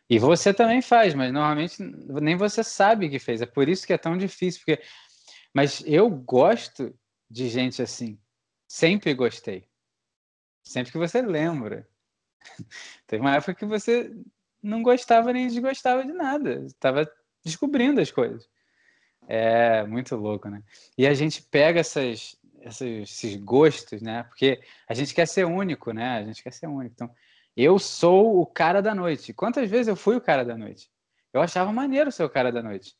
[0.09, 1.81] E você também faz, mas normalmente
[2.21, 3.41] nem você sabe que fez.
[3.41, 4.61] É por isso que é tão difícil.
[4.65, 4.83] Porque...
[5.53, 6.93] Mas eu gosto
[7.29, 8.19] de gente assim.
[8.67, 9.67] Sempre gostei.
[10.63, 11.87] Sempre que você lembra.
[13.07, 14.13] Teve uma época que você
[14.61, 16.63] não gostava nem desgostava de nada.
[16.65, 17.09] Estava
[17.43, 18.47] descobrindo as coisas.
[19.27, 20.61] É muito louco, né?
[20.97, 24.23] E a gente pega essas, esses gostos, né?
[24.23, 26.17] Porque a gente quer ser único, né?
[26.17, 26.93] A gente quer ser único.
[26.93, 27.13] Então,
[27.55, 29.33] eu sou o cara da noite.
[29.33, 30.89] Quantas vezes eu fui o cara da noite?
[31.31, 32.95] Eu achava maneiro ser o cara da noite.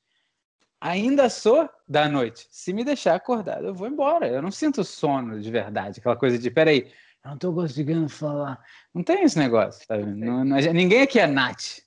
[0.81, 2.47] Ainda sou da noite.
[2.51, 4.27] Se me deixar acordado, eu vou embora.
[4.27, 5.99] Eu não sinto sono de verdade.
[5.99, 6.91] Aquela coisa de, peraí,
[7.23, 8.61] eu não tô conseguindo falar.
[8.93, 11.79] Não tem esse negócio, tá não, não, ninguém aqui é Nath.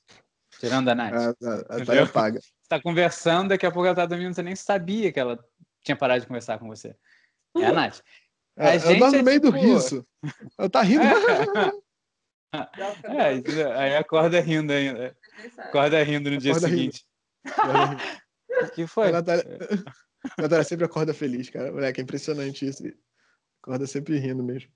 [0.58, 1.14] Tirando a Nath.
[1.14, 2.30] Ah, a,
[2.66, 5.38] Você tá conversando, daqui a pouco ela tá dormindo, você nem sabia que ela
[5.84, 6.96] tinha parado de conversar com você.
[7.56, 8.00] É a Nath.
[8.58, 9.52] A eu gente no é meio tipo...
[9.52, 10.06] do riso.
[10.58, 11.04] Eu tá rindo.
[11.04, 11.70] É,
[13.76, 15.16] aí acorda rindo ainda.
[15.58, 17.04] Acorda rindo no dia acorda seguinte.
[18.62, 19.08] O que foi?
[19.08, 19.44] A Natália...
[20.38, 21.72] a Natália sempre acorda feliz, cara.
[21.72, 22.82] Moleque, é impressionante isso.
[23.62, 24.70] Acorda sempre rindo mesmo.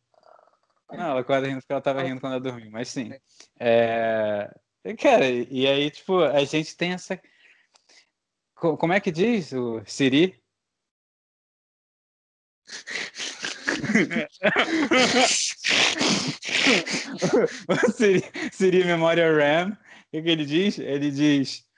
[0.93, 3.12] Não, ela acorda rindo porque ela tava rindo quando ela dormiu, mas sim.
[3.59, 4.51] É...
[4.99, 7.20] Cara, e aí, tipo, a gente tem essa.
[8.55, 10.43] Como é que diz o Siri?
[17.94, 19.76] seria, seria memória RAM.
[20.12, 20.78] O que, ele diz?
[20.78, 21.68] Ele diz.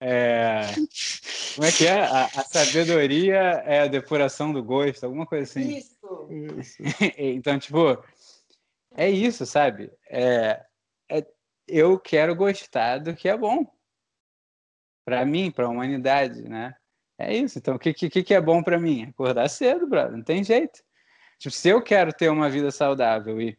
[0.00, 0.62] É,
[1.54, 2.00] como é que é?
[2.00, 5.76] A, a, sabedoria é a depuração do gosto, alguma coisa assim.
[5.76, 6.28] Isso.
[6.58, 6.82] isso.
[7.16, 8.02] então, tipo,
[8.94, 9.92] é isso, sabe?
[10.08, 10.64] É,
[11.08, 11.26] é,
[11.68, 13.66] eu quero gostar do que é bom.
[15.04, 16.74] Para mim, para a humanidade, né?
[17.18, 17.58] É isso.
[17.58, 19.04] Então, o que, que, que é bom para mim?
[19.04, 20.16] Acordar cedo, brother.
[20.16, 20.80] Não tem jeito.
[21.38, 23.56] Tipo, se eu quero ter uma vida saudável e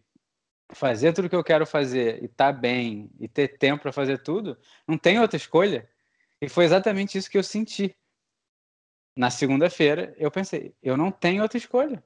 [0.71, 4.21] fazer tudo que eu quero fazer e estar tá bem e ter tempo para fazer
[4.21, 4.57] tudo,
[4.87, 5.89] não tem outra escolha.
[6.41, 7.95] E foi exatamente isso que eu senti.
[9.15, 12.03] Na segunda-feira, eu pensei, eu não tenho outra escolha.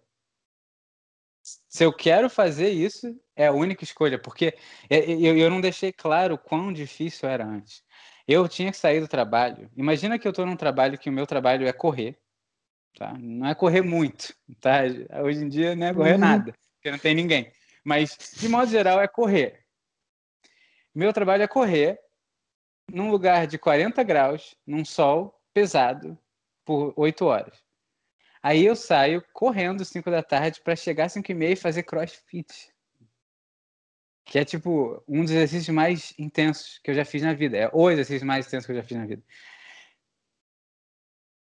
[1.69, 4.57] Se eu quero fazer isso, é a única escolha, porque
[4.89, 7.81] eu não deixei claro quão difícil era antes.
[8.27, 9.71] Eu tinha que sair do trabalho.
[9.75, 12.19] Imagina que eu estou num trabalho que o meu trabalho é correr.
[12.97, 13.13] Tá?
[13.17, 14.81] Não é correr muito, tá?
[15.23, 16.17] Hoje em dia não é correr uhum.
[16.17, 17.51] nada, porque não tem ninguém.
[17.87, 19.65] Mas, de modo geral, é correr.
[20.93, 21.97] Meu trabalho é correr
[22.91, 26.19] num lugar de 40 graus, num sol pesado,
[26.65, 27.63] por 8 horas.
[28.43, 31.83] Aí eu saio correndo 5 da tarde para chegar às 5 e meia e fazer
[31.83, 32.73] crossfit.
[34.25, 37.55] Que é tipo um dos exercícios mais intensos que eu já fiz na vida.
[37.55, 39.23] É o exercício mais intenso que eu já fiz na vida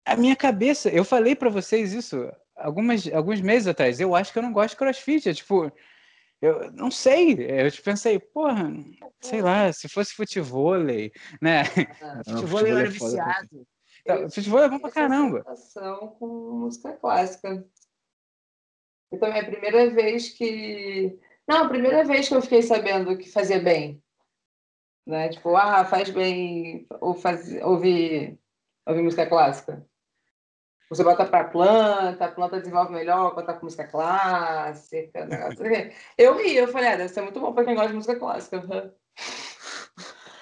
[0.08, 4.00] a minha cabeça, eu falei para vocês isso algumas, alguns meses atrás.
[4.00, 5.28] Eu acho que eu não gosto de crossfit.
[5.28, 5.70] É, tipo,
[6.42, 7.34] eu não sei.
[7.34, 8.72] Eu pensei, porra,
[9.20, 11.64] sei lá, se fosse futebol, né?
[12.02, 13.68] Ah, futebol era é viciado.
[14.02, 15.44] Então, futebol é bom pra caramba.
[16.20, 17.66] com música clássica.
[19.12, 21.20] Então, é a primeira vez que.
[21.48, 24.02] Não, a primeira vez que eu fiquei sabendo que fazia bem.
[25.06, 25.30] Né?
[25.30, 27.54] Tipo, ah, faz bem ou faz...
[27.64, 28.38] ouvir,
[28.86, 29.86] ouvir música clássica.
[30.90, 35.26] Você bota para a planta, a planta desenvolve melhor quando tá com música clássica.
[35.26, 35.66] Negócio.
[36.18, 38.94] Eu ri, eu falei, ah, deve ser muito bom para quem gosta de música clássica.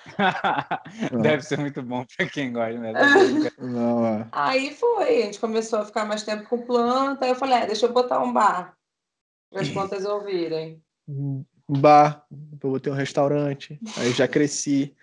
[1.21, 2.93] deve ser muito bom para quem gosta, né?
[3.57, 4.27] Não, é.
[4.31, 7.65] Aí foi, a gente começou a ficar mais tempo com planta, aí eu falei, ah,
[7.65, 8.77] deixa eu botar um bar
[9.51, 10.81] para as plantas ouvirem.
[11.07, 12.25] Um bar,
[12.61, 14.95] eu botei um restaurante, aí já cresci.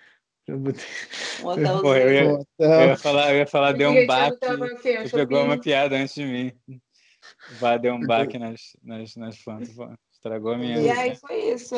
[0.45, 1.53] Pô,
[1.95, 2.24] eu, ia,
[2.59, 4.38] eu ia falar, eu ia falar, deu um baque.
[5.03, 6.53] Você pegou uma piada antes de mim.
[7.61, 9.70] Vá, deu um baque nas, nas, nas plantas.
[10.12, 10.80] Estragou a minha.
[10.80, 11.74] E aí foi isso.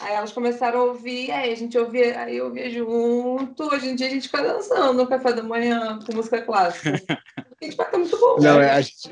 [0.00, 3.64] Aí elas começaram a ouvir, aí a gente ouvia, aí eu ouvia junto.
[3.64, 6.92] Hoje em dia a gente fica dançando no café da manhã com música clássica.
[7.60, 8.36] A gente vai muito bom.
[8.40, 8.70] Não, né?
[8.70, 9.10] a, gente,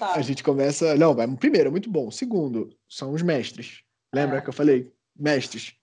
[0.00, 0.96] a, a gente começa.
[0.96, 2.10] Não, primeiro, é muito bom.
[2.10, 3.82] Segundo, são os mestres.
[4.12, 4.40] Lembra é.
[4.40, 4.92] que eu falei?
[5.16, 5.76] Mestres.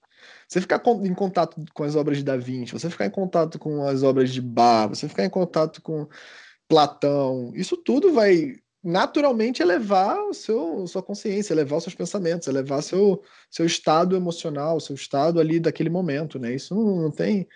[0.51, 3.87] Você ficar em contato com as obras de Da Vinci, você ficar em contato com
[3.87, 6.09] as obras de Bar, você ficar em contato com
[6.67, 12.83] Platão, isso tudo vai naturalmente elevar o seu, sua consciência, elevar os seus pensamentos, elevar
[12.83, 16.53] seu, seu estado emocional, seu estado ali daquele momento, né?
[16.53, 17.47] Isso não, não tem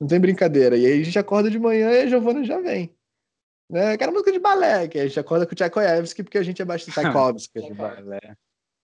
[0.00, 0.74] não tem brincadeira.
[0.74, 2.96] E aí a gente acorda de manhã e a Giovana já vem.
[3.68, 3.92] Né?
[3.92, 6.64] Aquela música de balé, que a gente acorda com o Tchaikovsky porque a gente é
[6.64, 7.60] bastante Tchaikovsky.
[7.60, 8.38] de balé.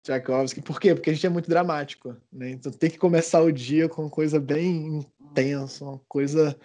[0.03, 0.61] Tchaikovsky.
[0.61, 0.95] Por quê?
[0.95, 2.51] Porque a gente é muito dramático, né?
[2.51, 6.57] Então tem que começar o dia com coisa bem intensa, uma coisa.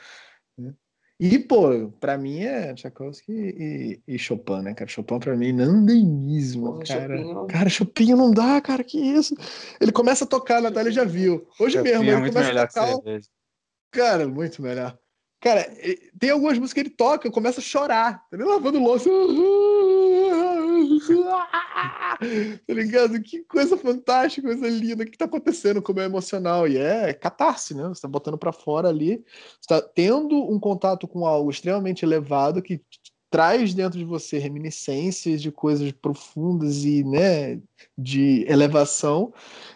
[0.57, 0.73] Né?
[1.19, 4.89] E, pô, pra mim é Tchaikovsky e, e Chopin, né, cara?
[4.89, 7.17] Chopin pra mim não tem mesmo, cara.
[7.17, 7.47] Chopin...
[7.47, 9.35] Cara, Chopin não dá, cara, que isso?
[9.79, 11.47] Ele começa a tocar, a Natália já viu.
[11.59, 13.19] Hoje Chopin mesmo, é ele começa a tocar.
[13.91, 14.97] Cara, muito melhor.
[15.39, 15.67] Cara,
[16.19, 18.23] tem algumas músicas que ele toca, eu começo a chorar.
[18.29, 19.09] Tá lavando louça.
[22.67, 23.21] tá ligado?
[23.21, 25.03] Que coisa fantástica, coisa linda.
[25.03, 25.81] O que tá acontecendo?
[25.81, 26.67] Como é emocional.
[26.67, 27.87] E é catarse, né?
[27.87, 29.23] Você tá botando para fora ali.
[29.61, 32.81] Você tá tendo um contato com algo extremamente elevado que
[33.29, 37.59] traz dentro de você reminiscências de coisas profundas e, né,
[37.97, 39.33] de elevação.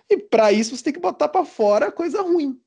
[0.09, 2.59] E para isso você tem que botar para fora coisa ruim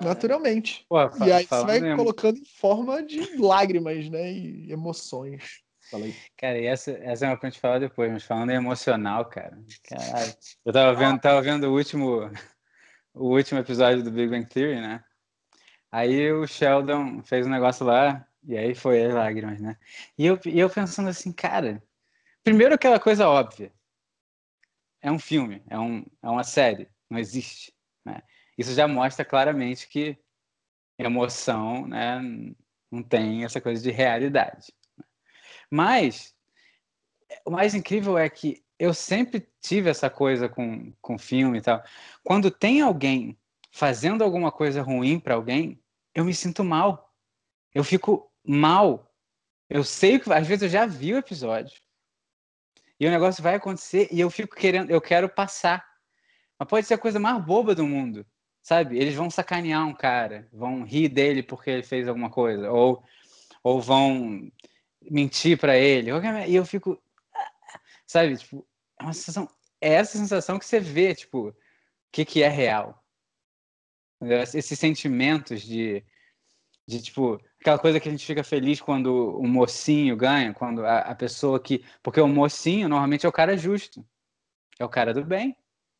[0.00, 0.86] naturalmente.
[0.88, 0.96] Pô,
[1.26, 1.96] e aí você vai mesmo.
[1.96, 4.32] colocando em forma de lágrimas, né?
[4.32, 5.60] E emoções.
[6.36, 8.56] Cara, e essa, essa é uma coisa que a gente fala depois, mas falando em
[8.56, 9.58] emocional, cara.
[9.84, 10.34] Caralho.
[10.64, 12.30] Eu tava vendo, tava vendo o último,
[13.14, 15.02] o último episódio do Big Bang Theory, né?
[15.90, 19.76] Aí o Sheldon fez um negócio lá, e aí foi as lágrimas, né?
[20.16, 21.82] E eu, e eu pensando assim, cara,
[22.44, 23.72] primeiro aquela coisa óbvia.
[25.00, 27.72] É um filme, é, um, é uma série, não existe.
[28.04, 28.20] Né?
[28.56, 30.18] Isso já mostra claramente que
[30.98, 32.20] emoção né,
[32.90, 34.72] não tem essa coisa de realidade.
[35.70, 36.34] Mas
[37.44, 41.82] o mais incrível é que eu sempre tive essa coisa com, com filme e tal.
[42.22, 43.36] Quando tem alguém
[43.70, 45.80] fazendo alguma coisa ruim para alguém,
[46.14, 47.12] eu me sinto mal.
[47.74, 49.12] Eu fico mal.
[49.68, 51.80] Eu sei que às vezes eu já vi o episódio.
[53.00, 55.86] E o negócio vai acontecer e eu fico querendo, eu quero passar.
[56.58, 58.26] Mas pode ser a coisa mais boba do mundo,
[58.60, 58.98] sabe?
[58.98, 63.04] Eles vão sacanear um cara, vão rir dele porque ele fez alguma coisa, ou,
[63.62, 64.50] ou vão
[65.02, 66.10] mentir para ele.
[66.46, 67.00] E eu fico,
[68.06, 68.36] sabe?
[68.36, 68.66] Tipo,
[68.98, 69.48] é uma sensação,
[69.80, 71.54] é essa sensação que você vê, tipo, o
[72.10, 73.02] que, que é real.
[74.54, 76.04] Esses sentimentos de,
[76.86, 81.00] de, tipo, aquela coisa que a gente fica feliz quando o mocinho ganha, quando a,
[81.00, 81.84] a pessoa que.
[82.02, 84.04] Porque o mocinho normalmente é o cara justo,
[84.78, 85.56] é o cara do bem,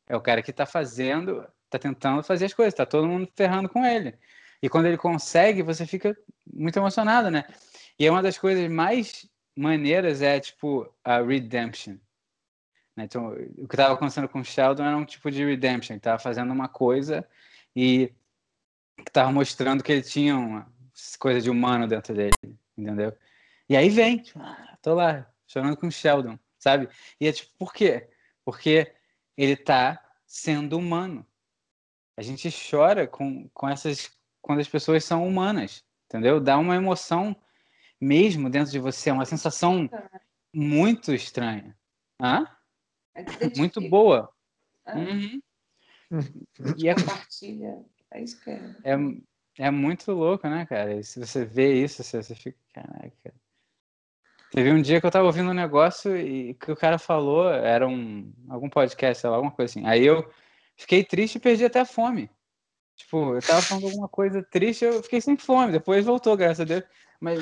[0.09, 3.68] é o cara que está fazendo, está tentando fazer as coisas, está todo mundo ferrando
[3.68, 4.18] com ele.
[4.61, 6.16] E quando ele consegue, você fica
[6.53, 7.44] muito emocionado, né?
[7.99, 11.96] E é uma das coisas mais maneiras é, tipo, a redemption.
[12.94, 13.05] Né?
[13.05, 16.18] Então, o que estava acontecendo com o Sheldon era um tipo de redemption, ele estava
[16.18, 17.26] fazendo uma coisa
[17.74, 18.12] e
[19.07, 20.72] estava mostrando que ele tinha uma
[21.18, 22.34] coisa de humano dentro dele,
[22.76, 23.16] entendeu?
[23.68, 26.88] E aí vem, tipo, ah, tô lá, chorando com o Sheldon, sabe?
[27.20, 28.09] E é tipo, por quê?
[28.44, 28.92] Porque
[29.36, 31.26] ele está sendo humano.
[32.16, 36.40] A gente chora com, com essas quando as pessoas são humanas, entendeu?
[36.40, 37.36] Dá uma emoção
[38.01, 39.88] mesmo dentro de você, uma sensação
[40.55, 41.76] muito estranha.
[42.20, 42.46] Hã?
[43.14, 43.24] É
[43.57, 44.32] muito boa.
[44.86, 44.94] É.
[44.94, 45.40] Uhum.
[46.76, 47.84] E é compartilha.
[48.11, 48.74] É isso que é.
[48.84, 48.96] é.
[49.61, 50.94] É muito louco, né, cara?
[50.94, 53.34] E se você vê isso, você, você fica, caraca.
[54.53, 57.86] Teve um dia que eu tava ouvindo um negócio e que o cara falou, era
[57.86, 59.84] um algum podcast, sei lá, alguma coisa assim.
[59.86, 60.30] Aí eu
[60.76, 62.30] fiquei triste e perdi até a fome.
[62.99, 66.64] Tipo, eu tava falando alguma coisa triste, eu fiquei sem fome, depois voltou, graças a
[66.64, 66.84] Deus.
[67.20, 67.40] Mas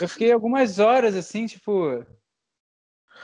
[0.00, 2.04] eu fiquei algumas horas assim, tipo,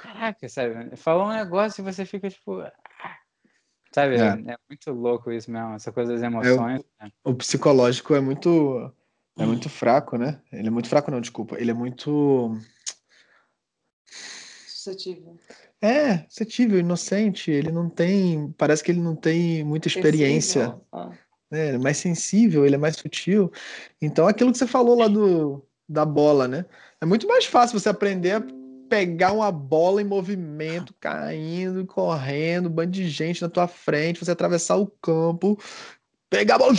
[0.03, 0.97] Caraca, sabe?
[0.97, 2.61] Falou um negócio e você fica tipo.
[2.61, 3.19] Ah",
[3.93, 4.17] sabe?
[4.17, 4.53] É.
[4.53, 6.83] é muito louco isso mesmo, essa coisa das é, emoções.
[7.01, 8.93] É, o, o, psicológico é muito.
[9.37, 10.41] É muito fraco, né?
[10.53, 11.57] Ele é muito fraco, não, desculpa.
[11.59, 12.57] Ele é muito.
[14.07, 15.37] Suscetível.
[15.81, 17.51] É, suscetível, inocente.
[17.51, 18.53] Ele não tem.
[18.53, 20.79] Parece que ele não tem muita experiência.
[20.93, 21.11] Ah.
[21.55, 23.51] É, ele é mais sensível, ele é mais sutil.
[24.01, 26.65] Então, aquilo que você falou lá do, da bola, né?
[27.01, 28.43] É muito mais fácil você aprender a
[28.89, 34.31] pegar uma bola em movimento, caindo, correndo, um bando de gente na tua frente, você
[34.31, 35.59] atravessar o campo,
[36.31, 36.75] pegar a bola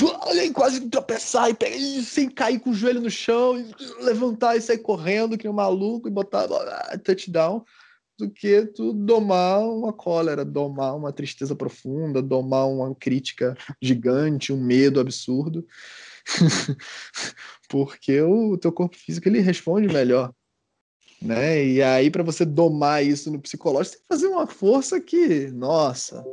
[0.53, 3.73] quase tropeçar e pegar e, sem cair com o joelho no chão, e
[4.03, 7.63] levantar e sair correndo que um maluco e botar a bola, ah, touchdown,
[8.17, 14.61] do que tu domar uma cólera, domar uma tristeza profunda, domar uma crítica gigante, um
[14.61, 15.65] medo absurdo.
[17.69, 20.33] Porque o teu corpo físico ele responde melhor
[21.21, 21.63] né?
[21.65, 25.47] E aí, para você domar isso no psicológico, você tem que fazer uma força que,
[25.51, 26.23] nossa,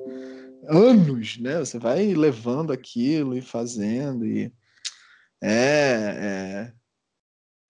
[0.68, 1.58] anos, né?
[1.58, 4.52] Você vai levando aquilo e fazendo, e
[5.42, 6.72] é, é...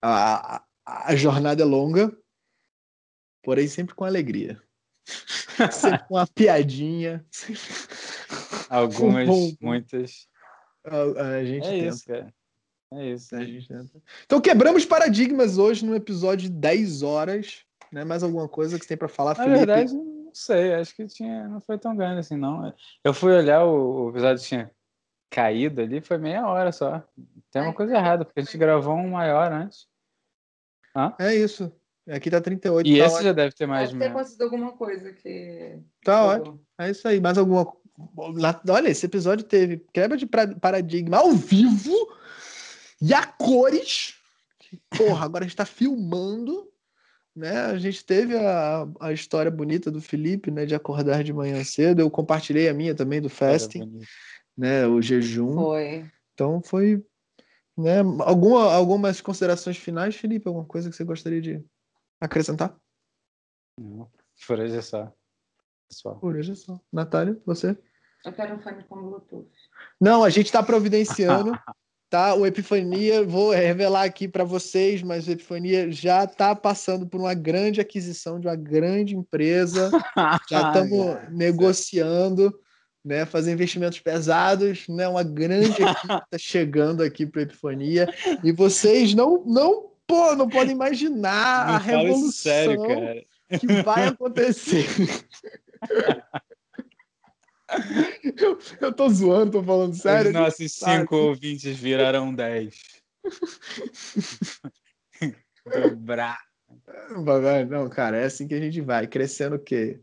[0.01, 2.15] A, a, jornada é longa,
[3.43, 4.61] porém sempre com alegria.
[5.71, 7.25] sempre com uma piadinha.
[8.69, 10.27] Algumas, um muitas.
[10.85, 11.87] A, a gente é tenta.
[11.87, 12.33] isso, cara.
[12.93, 13.35] É isso.
[13.35, 13.43] É,
[14.23, 17.65] então quebramos paradigmas hoje no episódio de 10 horas.
[17.91, 18.03] Né?
[18.03, 19.65] Mais alguma coisa que você tem para falar, Na Felipe?
[19.65, 20.73] verdade, não sei.
[20.73, 22.73] Acho que tinha, não foi tão grande assim, não.
[23.03, 24.71] Eu fui olhar, o, o episódio tinha
[25.29, 27.03] caído ali, foi meia hora só.
[27.51, 29.87] Tem uma coisa errada, porque a gente gravou um maior antes.
[30.95, 31.13] Hã?
[31.19, 31.71] É isso.
[32.09, 32.87] Aqui tá 38.
[32.87, 33.23] E tá esse ótimo.
[33.23, 35.79] já deve ter mais deve ter acontecido alguma coisa que.
[36.03, 36.61] Tá ótimo.
[36.77, 37.21] É isso aí.
[37.21, 37.71] Mais alguma.
[38.69, 41.93] Olha, esse episódio teve quebra de paradigma ao vivo
[43.01, 44.15] e a cores.
[44.97, 46.69] Porra, agora a gente tá filmando.
[47.35, 47.57] Né?
[47.57, 50.65] A gente teve a, a história bonita do Felipe, né?
[50.65, 52.01] De acordar de manhã cedo.
[52.01, 53.99] Eu compartilhei a minha também do fasting,
[54.57, 54.85] né?
[54.85, 55.53] O jejum.
[55.53, 56.05] Foi.
[56.33, 57.03] Então foi,
[57.77, 57.99] né?
[58.19, 60.47] Alguma, algumas considerações finais, Felipe?
[60.47, 61.63] Alguma coisa que você gostaria de
[62.23, 62.75] acrescentar?
[63.79, 64.09] Não,
[64.47, 65.11] por hoje é só.
[65.89, 66.19] Pessoal.
[66.19, 66.79] Por hoje é só.
[66.91, 67.77] Natália, você?
[68.25, 69.51] Eu quero um fone com Bluetooth.
[69.99, 71.51] Não, a gente está providenciando.
[72.09, 72.33] tá?
[72.35, 77.33] O Epifania, vou revelar aqui para vocês, mas o Epifania já está passando por uma
[77.33, 79.89] grande aquisição de uma grande empresa.
[80.49, 82.57] já estamos negociando,
[83.03, 83.25] né?
[83.25, 85.07] Fazer investimentos pesados, né?
[85.07, 88.07] Uma grande equipe está chegando aqui para Epifania
[88.43, 92.31] e vocês não não pô, não podem imaginar não a revolução.
[92.31, 93.25] Sério, cara.
[93.59, 94.85] que vai acontecer.
[98.39, 100.27] eu, eu tô zoando, tô falando sério.
[100.27, 102.79] Os nossos cinco ouvintes virarão dez.
[105.65, 106.39] Dobrar.
[107.69, 109.07] Não, cara, é assim que a gente vai.
[109.07, 109.99] Crescendo o quê?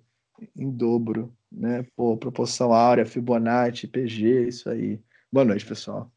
[0.57, 1.87] Em dobro, né?
[1.95, 5.01] Pô, proporção áurea, Fibonacci, PG, isso aí.
[5.31, 6.11] Boa noite, pessoal.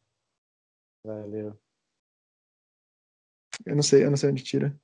[1.04, 1.56] Valeu.
[3.66, 4.76] Eu não sei, eu não sei onde tira.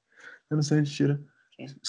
[0.50, 1.22] Eu não sei onde tira.